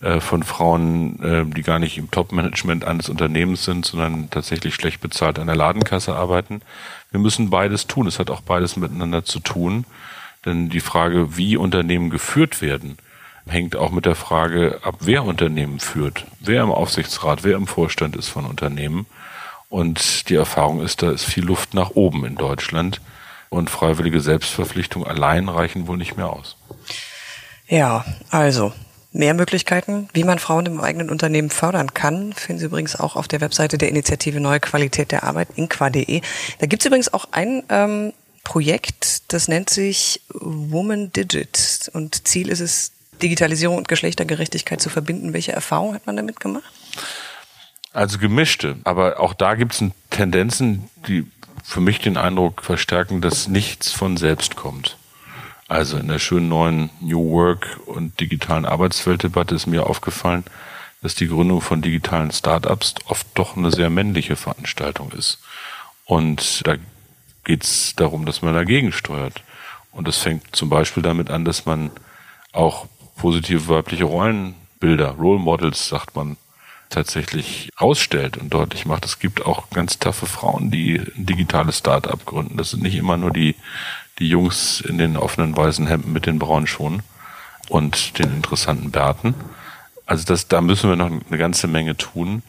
äh, 0.00 0.20
von 0.20 0.42
Frauen, 0.42 1.22
äh, 1.22 1.44
die 1.44 1.62
gar 1.62 1.78
nicht 1.78 1.98
im 1.98 2.10
Top-Management 2.10 2.84
eines 2.84 3.08
Unternehmens 3.08 3.64
sind, 3.64 3.84
sondern 3.84 4.30
tatsächlich 4.30 4.74
schlecht 4.74 5.00
bezahlt 5.00 5.38
an 5.38 5.46
der 5.46 5.56
Ladenkasse 5.56 6.14
arbeiten. 6.14 6.62
Wir 7.10 7.20
müssen 7.20 7.50
beides 7.50 7.86
tun. 7.86 8.06
Es 8.06 8.18
hat 8.18 8.30
auch 8.30 8.40
beides 8.40 8.76
miteinander 8.76 9.24
zu 9.24 9.40
tun. 9.40 9.84
Denn 10.46 10.70
die 10.70 10.80
Frage, 10.80 11.36
wie 11.36 11.56
Unternehmen 11.56 12.08
geführt 12.08 12.62
werden, 12.62 12.96
hängt 13.48 13.76
auch 13.76 13.90
mit 13.90 14.06
der 14.06 14.14
Frage 14.14 14.80
ab, 14.82 14.96
wer 15.00 15.24
Unternehmen 15.24 15.80
führt, 15.80 16.26
wer 16.40 16.62
im 16.62 16.70
Aufsichtsrat, 16.70 17.44
wer 17.44 17.56
im 17.56 17.66
Vorstand 17.66 18.16
ist 18.16 18.28
von 18.28 18.44
Unternehmen. 18.44 19.06
Und 19.68 20.28
die 20.28 20.34
Erfahrung 20.34 20.80
ist, 20.80 21.02
da 21.02 21.10
ist 21.10 21.24
viel 21.24 21.44
Luft 21.44 21.74
nach 21.74 21.90
oben 21.90 22.24
in 22.24 22.36
Deutschland. 22.36 23.00
Und 23.48 23.70
freiwillige 23.70 24.20
Selbstverpflichtung 24.20 25.06
allein 25.06 25.48
reichen 25.48 25.86
wohl 25.86 25.96
nicht 25.96 26.16
mehr 26.16 26.30
aus. 26.30 26.56
Ja, 27.68 28.04
also 28.30 28.72
mehr 29.12 29.34
Möglichkeiten, 29.34 30.08
wie 30.12 30.24
man 30.24 30.38
Frauen 30.38 30.66
im 30.66 30.80
eigenen 30.80 31.10
Unternehmen 31.10 31.50
fördern 31.50 31.94
kann, 31.94 32.32
finden 32.32 32.60
Sie 32.60 32.66
übrigens 32.66 32.96
auch 32.96 33.16
auf 33.16 33.28
der 33.28 33.40
Webseite 33.40 33.78
der 33.78 33.88
Initiative 33.88 34.40
Neue 34.40 34.60
Qualität 34.60 35.10
der 35.10 35.24
Arbeit, 35.24 35.48
inqua.de. 35.56 36.20
Da 36.58 36.66
gibt 36.66 36.82
es 36.82 36.86
übrigens 36.86 37.12
auch 37.12 37.28
ein 37.32 37.62
ähm, 37.68 38.12
Projekt, 38.44 39.32
das 39.32 39.48
nennt 39.48 39.70
sich 39.70 40.20
Woman 40.32 41.12
Digit. 41.12 41.90
Und 41.92 42.28
Ziel 42.28 42.48
ist 42.48 42.60
es, 42.60 42.92
Digitalisierung 43.22 43.76
und 43.76 43.88
Geschlechtergerechtigkeit 43.88 44.80
zu 44.80 44.88
verbinden. 44.88 45.32
Welche 45.32 45.52
Erfahrungen 45.52 45.94
hat 45.94 46.06
man 46.06 46.16
damit 46.16 46.40
gemacht? 46.40 46.64
Also 47.92 48.18
gemischte, 48.18 48.76
aber 48.84 49.20
auch 49.20 49.32
da 49.32 49.54
gibt 49.54 49.72
es 49.72 49.84
Tendenzen, 50.10 50.90
die 51.08 51.26
für 51.64 51.80
mich 51.80 51.98
den 51.98 52.16
Eindruck 52.16 52.62
verstärken, 52.62 53.20
dass 53.20 53.48
nichts 53.48 53.90
von 53.90 54.16
selbst 54.16 54.54
kommt. 54.54 54.96
Also 55.68 55.96
in 55.96 56.08
der 56.08 56.18
schönen 56.18 56.48
neuen 56.48 56.90
New 57.00 57.30
Work 57.32 57.80
und 57.86 58.20
digitalen 58.20 58.66
Arbeitsweltdebatte 58.66 59.54
ist 59.54 59.66
mir 59.66 59.86
aufgefallen, 59.86 60.44
dass 61.02 61.14
die 61.14 61.26
Gründung 61.26 61.60
von 61.60 61.82
digitalen 61.82 62.30
Startups 62.30 62.94
oft 63.06 63.26
doch 63.34 63.56
eine 63.56 63.70
sehr 63.72 63.90
männliche 63.90 64.36
Veranstaltung 64.36 65.10
ist. 65.12 65.38
Und 66.04 66.66
da 66.66 66.76
geht 67.44 67.64
es 67.64 67.94
darum, 67.96 68.26
dass 68.26 68.42
man 68.42 68.54
dagegen 68.54 68.92
steuert. 68.92 69.42
Und 69.90 70.06
das 70.06 70.18
fängt 70.18 70.54
zum 70.54 70.68
Beispiel 70.68 71.02
damit 71.02 71.30
an, 71.30 71.44
dass 71.44 71.66
man 71.66 71.90
auch 72.52 72.86
positive 73.16 73.68
weibliche 73.68 74.04
Rollenbilder, 74.04 75.10
Role 75.10 75.40
Models, 75.40 75.88
sagt 75.88 76.14
man, 76.14 76.36
tatsächlich 76.88 77.70
ausstellt 77.76 78.36
und 78.36 78.52
deutlich 78.54 78.86
macht. 78.86 79.04
Es 79.04 79.18
gibt 79.18 79.44
auch 79.44 79.70
ganz 79.70 79.98
taffe 79.98 80.26
Frauen, 80.26 80.70
die 80.70 80.98
ein 80.98 81.26
digitales 81.26 81.78
Start-up 81.78 82.24
gründen. 82.24 82.56
Das 82.56 82.70
sind 82.70 82.82
nicht 82.82 82.94
immer 82.94 83.16
nur 83.16 83.32
die, 83.32 83.56
die 84.18 84.28
Jungs 84.28 84.80
in 84.80 84.98
den 84.98 85.16
offenen 85.16 85.56
weißen 85.56 85.86
Hemden 85.86 86.12
mit 86.12 86.26
den 86.26 86.38
braunen 86.38 86.66
Schuhen 86.66 87.02
und 87.68 88.18
den 88.18 88.32
interessanten 88.34 88.90
Bärten. 88.90 89.34
Also 90.06 90.24
das, 90.24 90.46
da 90.48 90.60
müssen 90.60 90.88
wir 90.88 90.96
noch 90.96 91.10
eine 91.10 91.38
ganze 91.38 91.66
Menge 91.66 91.96
tun, 91.96 92.42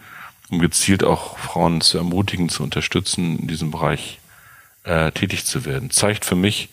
um 0.50 0.60
gezielt 0.60 1.04
auch 1.04 1.38
Frauen 1.40 1.82
zu 1.82 1.98
ermutigen, 1.98 2.50
zu 2.50 2.64
unterstützen, 2.64 3.40
in 3.40 3.48
diesem 3.48 3.72
Bereich 3.72 4.20
äh, 4.84 5.12
tätig 5.12 5.46
zu 5.46 5.66
werden. 5.66 5.90
Zeigt 5.90 6.24
für 6.24 6.36
mich, 6.36 6.70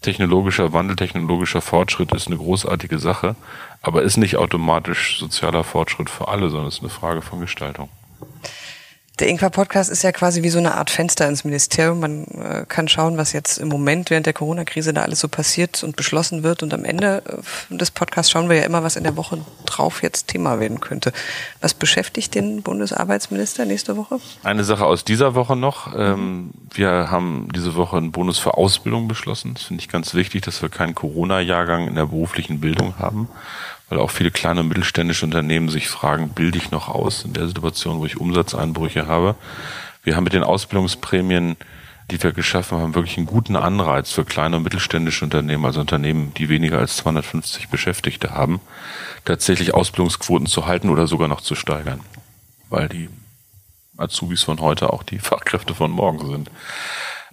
technologischer 0.00 0.72
Wandel, 0.72 0.96
technologischer 0.96 1.60
Fortschritt 1.60 2.12
ist 2.12 2.26
eine 2.26 2.36
großartige 2.36 2.98
Sache, 2.98 3.36
aber 3.82 4.02
ist 4.02 4.16
nicht 4.16 4.36
automatisch 4.36 5.18
sozialer 5.18 5.64
Fortschritt 5.64 6.10
für 6.10 6.28
alle, 6.28 6.50
sondern 6.50 6.68
ist 6.68 6.80
eine 6.80 6.90
Frage 6.90 7.22
von 7.22 7.40
Gestaltung. 7.40 7.88
Der 9.20 9.28
Ingwer-Podcast 9.28 9.90
ist 9.90 10.02
ja 10.02 10.12
quasi 10.12 10.42
wie 10.42 10.48
so 10.48 10.58
eine 10.58 10.76
Art 10.76 10.88
Fenster 10.88 11.28
ins 11.28 11.44
Ministerium. 11.44 12.00
Man 12.00 12.24
äh, 12.24 12.64
kann 12.66 12.88
schauen, 12.88 13.18
was 13.18 13.34
jetzt 13.34 13.58
im 13.58 13.68
Moment 13.68 14.08
während 14.08 14.24
der 14.24 14.32
Corona-Krise 14.32 14.94
da 14.94 15.02
alles 15.02 15.20
so 15.20 15.28
passiert 15.28 15.84
und 15.84 15.94
beschlossen 15.94 16.42
wird. 16.42 16.62
Und 16.62 16.72
am 16.72 16.86
Ende 16.86 17.22
äh, 17.70 17.76
des 17.76 17.90
Podcasts 17.90 18.30
schauen 18.30 18.48
wir 18.48 18.56
ja 18.56 18.62
immer, 18.62 18.82
was 18.82 18.96
in 18.96 19.04
der 19.04 19.18
Woche 19.18 19.38
drauf 19.66 20.02
jetzt 20.02 20.28
Thema 20.28 20.58
werden 20.58 20.80
könnte. 20.80 21.12
Was 21.60 21.74
beschäftigt 21.74 22.34
den 22.34 22.62
Bundesarbeitsminister 22.62 23.66
nächste 23.66 23.98
Woche? 23.98 24.20
Eine 24.42 24.64
Sache 24.64 24.86
aus 24.86 25.04
dieser 25.04 25.34
Woche 25.34 25.54
noch. 25.54 25.94
Ähm, 25.94 26.52
wir 26.70 27.10
haben 27.10 27.48
diese 27.54 27.74
Woche 27.74 27.98
einen 27.98 28.12
Bonus 28.12 28.38
für 28.38 28.54
Ausbildung 28.54 29.06
beschlossen. 29.06 29.52
Das 29.52 29.64
finde 29.64 29.82
ich 29.82 29.90
ganz 29.90 30.14
wichtig, 30.14 30.44
dass 30.44 30.62
wir 30.62 30.70
keinen 30.70 30.94
Corona-Jahrgang 30.94 31.88
in 31.88 31.94
der 31.94 32.06
beruflichen 32.06 32.60
Bildung 32.60 32.94
haben 32.98 33.28
weil 33.90 33.98
auch 33.98 34.10
viele 34.10 34.30
kleine 34.30 34.60
und 34.60 34.68
mittelständische 34.68 35.26
Unternehmen 35.26 35.68
sich 35.68 35.88
fragen, 35.88 36.30
bilde 36.30 36.56
ich 36.56 36.70
noch 36.70 36.88
aus 36.88 37.24
in 37.24 37.32
der 37.32 37.48
Situation, 37.48 37.98
wo 37.98 38.06
ich 38.06 38.18
Umsatzeinbrüche 38.18 39.06
habe. 39.06 39.34
Wir 40.04 40.16
haben 40.16 40.24
mit 40.24 40.32
den 40.32 40.44
Ausbildungsprämien, 40.44 41.56
die 42.10 42.22
wir 42.22 42.32
geschaffen 42.32 42.78
haben, 42.78 42.94
wirklich 42.94 43.18
einen 43.18 43.26
guten 43.26 43.56
Anreiz 43.56 44.12
für 44.12 44.24
kleine 44.24 44.56
und 44.56 44.62
mittelständische 44.62 45.24
Unternehmen, 45.24 45.64
also 45.64 45.80
Unternehmen, 45.80 46.32
die 46.34 46.48
weniger 46.48 46.78
als 46.78 46.96
250 46.98 47.68
Beschäftigte 47.68 48.30
haben, 48.30 48.60
tatsächlich 49.24 49.74
Ausbildungsquoten 49.74 50.46
zu 50.46 50.66
halten 50.66 50.88
oder 50.88 51.08
sogar 51.08 51.26
noch 51.26 51.40
zu 51.40 51.56
steigern, 51.56 52.00
weil 52.68 52.88
die 52.88 53.08
Azubis 53.96 54.44
von 54.44 54.60
heute 54.60 54.92
auch 54.92 55.02
die 55.02 55.18
Fachkräfte 55.18 55.74
von 55.74 55.90
morgen 55.90 56.26
sind. 56.28 56.50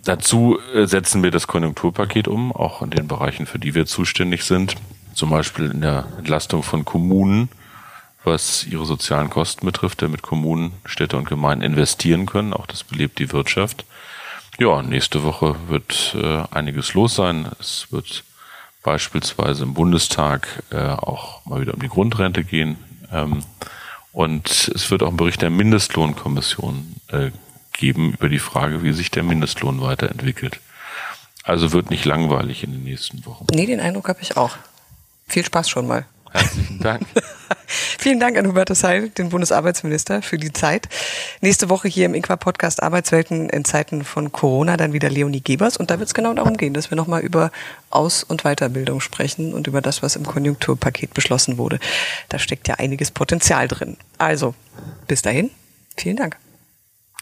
Dazu 0.04 0.58
äh, 0.74 0.88
setzen 0.88 1.22
wir 1.22 1.32
das 1.32 1.46
Konjunkturpaket 1.46 2.28
um, 2.28 2.52
auch 2.52 2.82
in 2.82 2.90
den 2.90 3.08
Bereichen, 3.08 3.46
für 3.46 3.60
die 3.60 3.76
wir 3.76 3.86
zuständig 3.86 4.44
sind 4.44 4.76
zum 5.18 5.32
Beispiel 5.32 5.72
in 5.72 5.82
der 5.82 6.06
Entlastung 6.20 6.62
von 6.62 6.86
Kommunen, 6.86 7.50
was 8.24 8.66
ihre 8.66 8.86
sozialen 8.86 9.32
Kosten 9.32 9.66
betrifft, 9.66 10.04
damit 10.04 10.22
Kommunen, 10.22 10.74
Städte 10.86 11.18
und 11.18 11.28
Gemeinden 11.28 11.64
investieren 11.64 12.28
können. 12.28 12.54
Auch 12.54 12.68
das 12.68 12.84
belebt 12.84 13.18
die 13.18 13.32
Wirtschaft. 13.32 13.86
Ja, 14.60 14.84
nächste 14.84 15.24
Woche 15.24 15.56
wird 15.68 16.16
äh, 16.22 16.44
einiges 16.52 16.94
los 16.94 17.16
sein. 17.16 17.50
Es 17.60 17.88
wird 17.90 18.24
beispielsweise 18.84 19.64
im 19.64 19.74
Bundestag 19.74 20.64
äh, 20.70 20.78
auch 20.78 21.44
mal 21.46 21.62
wieder 21.62 21.74
um 21.74 21.82
die 21.82 21.90
Grundrente 21.90 22.44
gehen. 22.44 22.78
Ähm, 23.12 23.44
und 24.12 24.72
es 24.74 24.92
wird 24.92 25.02
auch 25.02 25.08
einen 25.08 25.18
Bericht 25.18 25.42
der 25.42 25.50
Mindestlohnkommission 25.50 26.96
äh, 27.12 27.32
geben 27.74 28.14
über 28.14 28.30
die 28.30 28.40
Frage, 28.40 28.84
wie 28.84 28.94
sich 28.94 29.10
der 29.10 29.24
Mindestlohn 29.24 29.82
weiterentwickelt. 29.82 30.60
Also 31.44 31.72
wird 31.72 31.90
nicht 31.90 32.06
langweilig 32.06 32.64
in 32.64 32.72
den 32.72 32.84
nächsten 32.84 33.26
Wochen. 33.26 33.48
Nee, 33.52 33.66
den 33.66 33.80
Eindruck 33.80 34.10
habe 34.10 34.22
ich 34.22 34.38
auch. 34.38 34.58
Viel 35.28 35.46
Spaß 35.46 35.70
schon 35.70 35.88
mal. 35.88 36.06
Herzlichen 36.32 36.80
Dank. 36.80 37.06
Vielen 37.68 38.20
Dank 38.20 38.38
an 38.38 38.48
Hubertus 38.48 38.84
Heil, 38.84 39.10
den 39.10 39.30
Bundesarbeitsminister, 39.30 40.22
für 40.22 40.38
die 40.38 40.54
Zeit. 40.54 40.88
Nächste 41.42 41.70
Woche 41.70 41.88
hier 41.88 42.06
im 42.06 42.14
Inqua-Podcast 42.14 42.82
Arbeitswelten 42.82 43.50
in 43.50 43.66
Zeiten 43.66 44.04
von 44.04 44.32
Corona 44.32 44.78
dann 44.78 44.94
wieder 44.94 45.10
Leonie 45.10 45.42
Gebers. 45.42 45.78
Und 45.78 45.92
da 45.92 46.00
wird 46.00 46.08
es 46.08 46.14
genau 46.14 46.34
darum 46.34 46.56
gehen, 46.56 46.74
dass 46.74 46.92
wir 46.92 46.96
nochmal 46.96 47.22
über 47.22 47.52
Aus- 47.90 48.24
und 48.24 48.44
Weiterbildung 48.44 49.02
sprechen 49.02 49.54
und 49.54 49.68
über 49.68 49.82
das, 49.82 50.02
was 50.02 50.16
im 50.16 50.26
Konjunkturpaket 50.26 51.14
beschlossen 51.14 51.58
wurde. 51.58 51.80
Da 52.30 52.40
steckt 52.40 52.68
ja 52.68 52.76
einiges 52.76 53.12
Potenzial 53.12 53.68
drin. 53.68 53.98
Also, 54.18 54.54
bis 55.08 55.22
dahin, 55.22 55.52
vielen 55.98 56.18
Dank. 56.18 56.38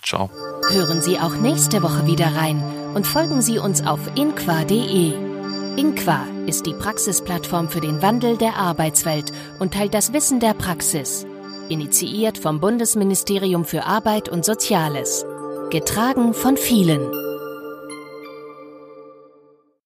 Ciao. 0.04 0.30
Hören 0.70 1.02
Sie 1.02 1.18
auch 1.18 1.36
nächste 1.36 1.82
Woche 1.82 2.06
wieder 2.06 2.36
rein 2.36 2.62
und 2.94 3.08
folgen 3.08 3.42
Sie 3.42 3.58
uns 3.58 3.86
auf 3.86 4.00
inqua.de. 4.16 5.35
Inqua 5.78 6.26
ist 6.48 6.66
die 6.66 6.74
Praxisplattform 6.74 7.68
für 7.68 7.82
den 7.82 8.02
Wandel 8.02 8.38
der 8.38 8.56
Arbeitswelt 8.56 9.34
und 9.60 9.74
teilt 9.74 9.94
das 9.94 10.14
Wissen 10.14 10.40
der 10.40 10.54
Praxis. 10.54 11.26
Initiiert 11.68 12.38
vom 12.38 12.62
Bundesministerium 12.62 13.66
für 13.66 13.84
Arbeit 13.84 14.30
und 14.30 14.46
Soziales. 14.46 15.26
Getragen 15.72 16.34
von 16.34 16.56
vielen. 16.56 17.25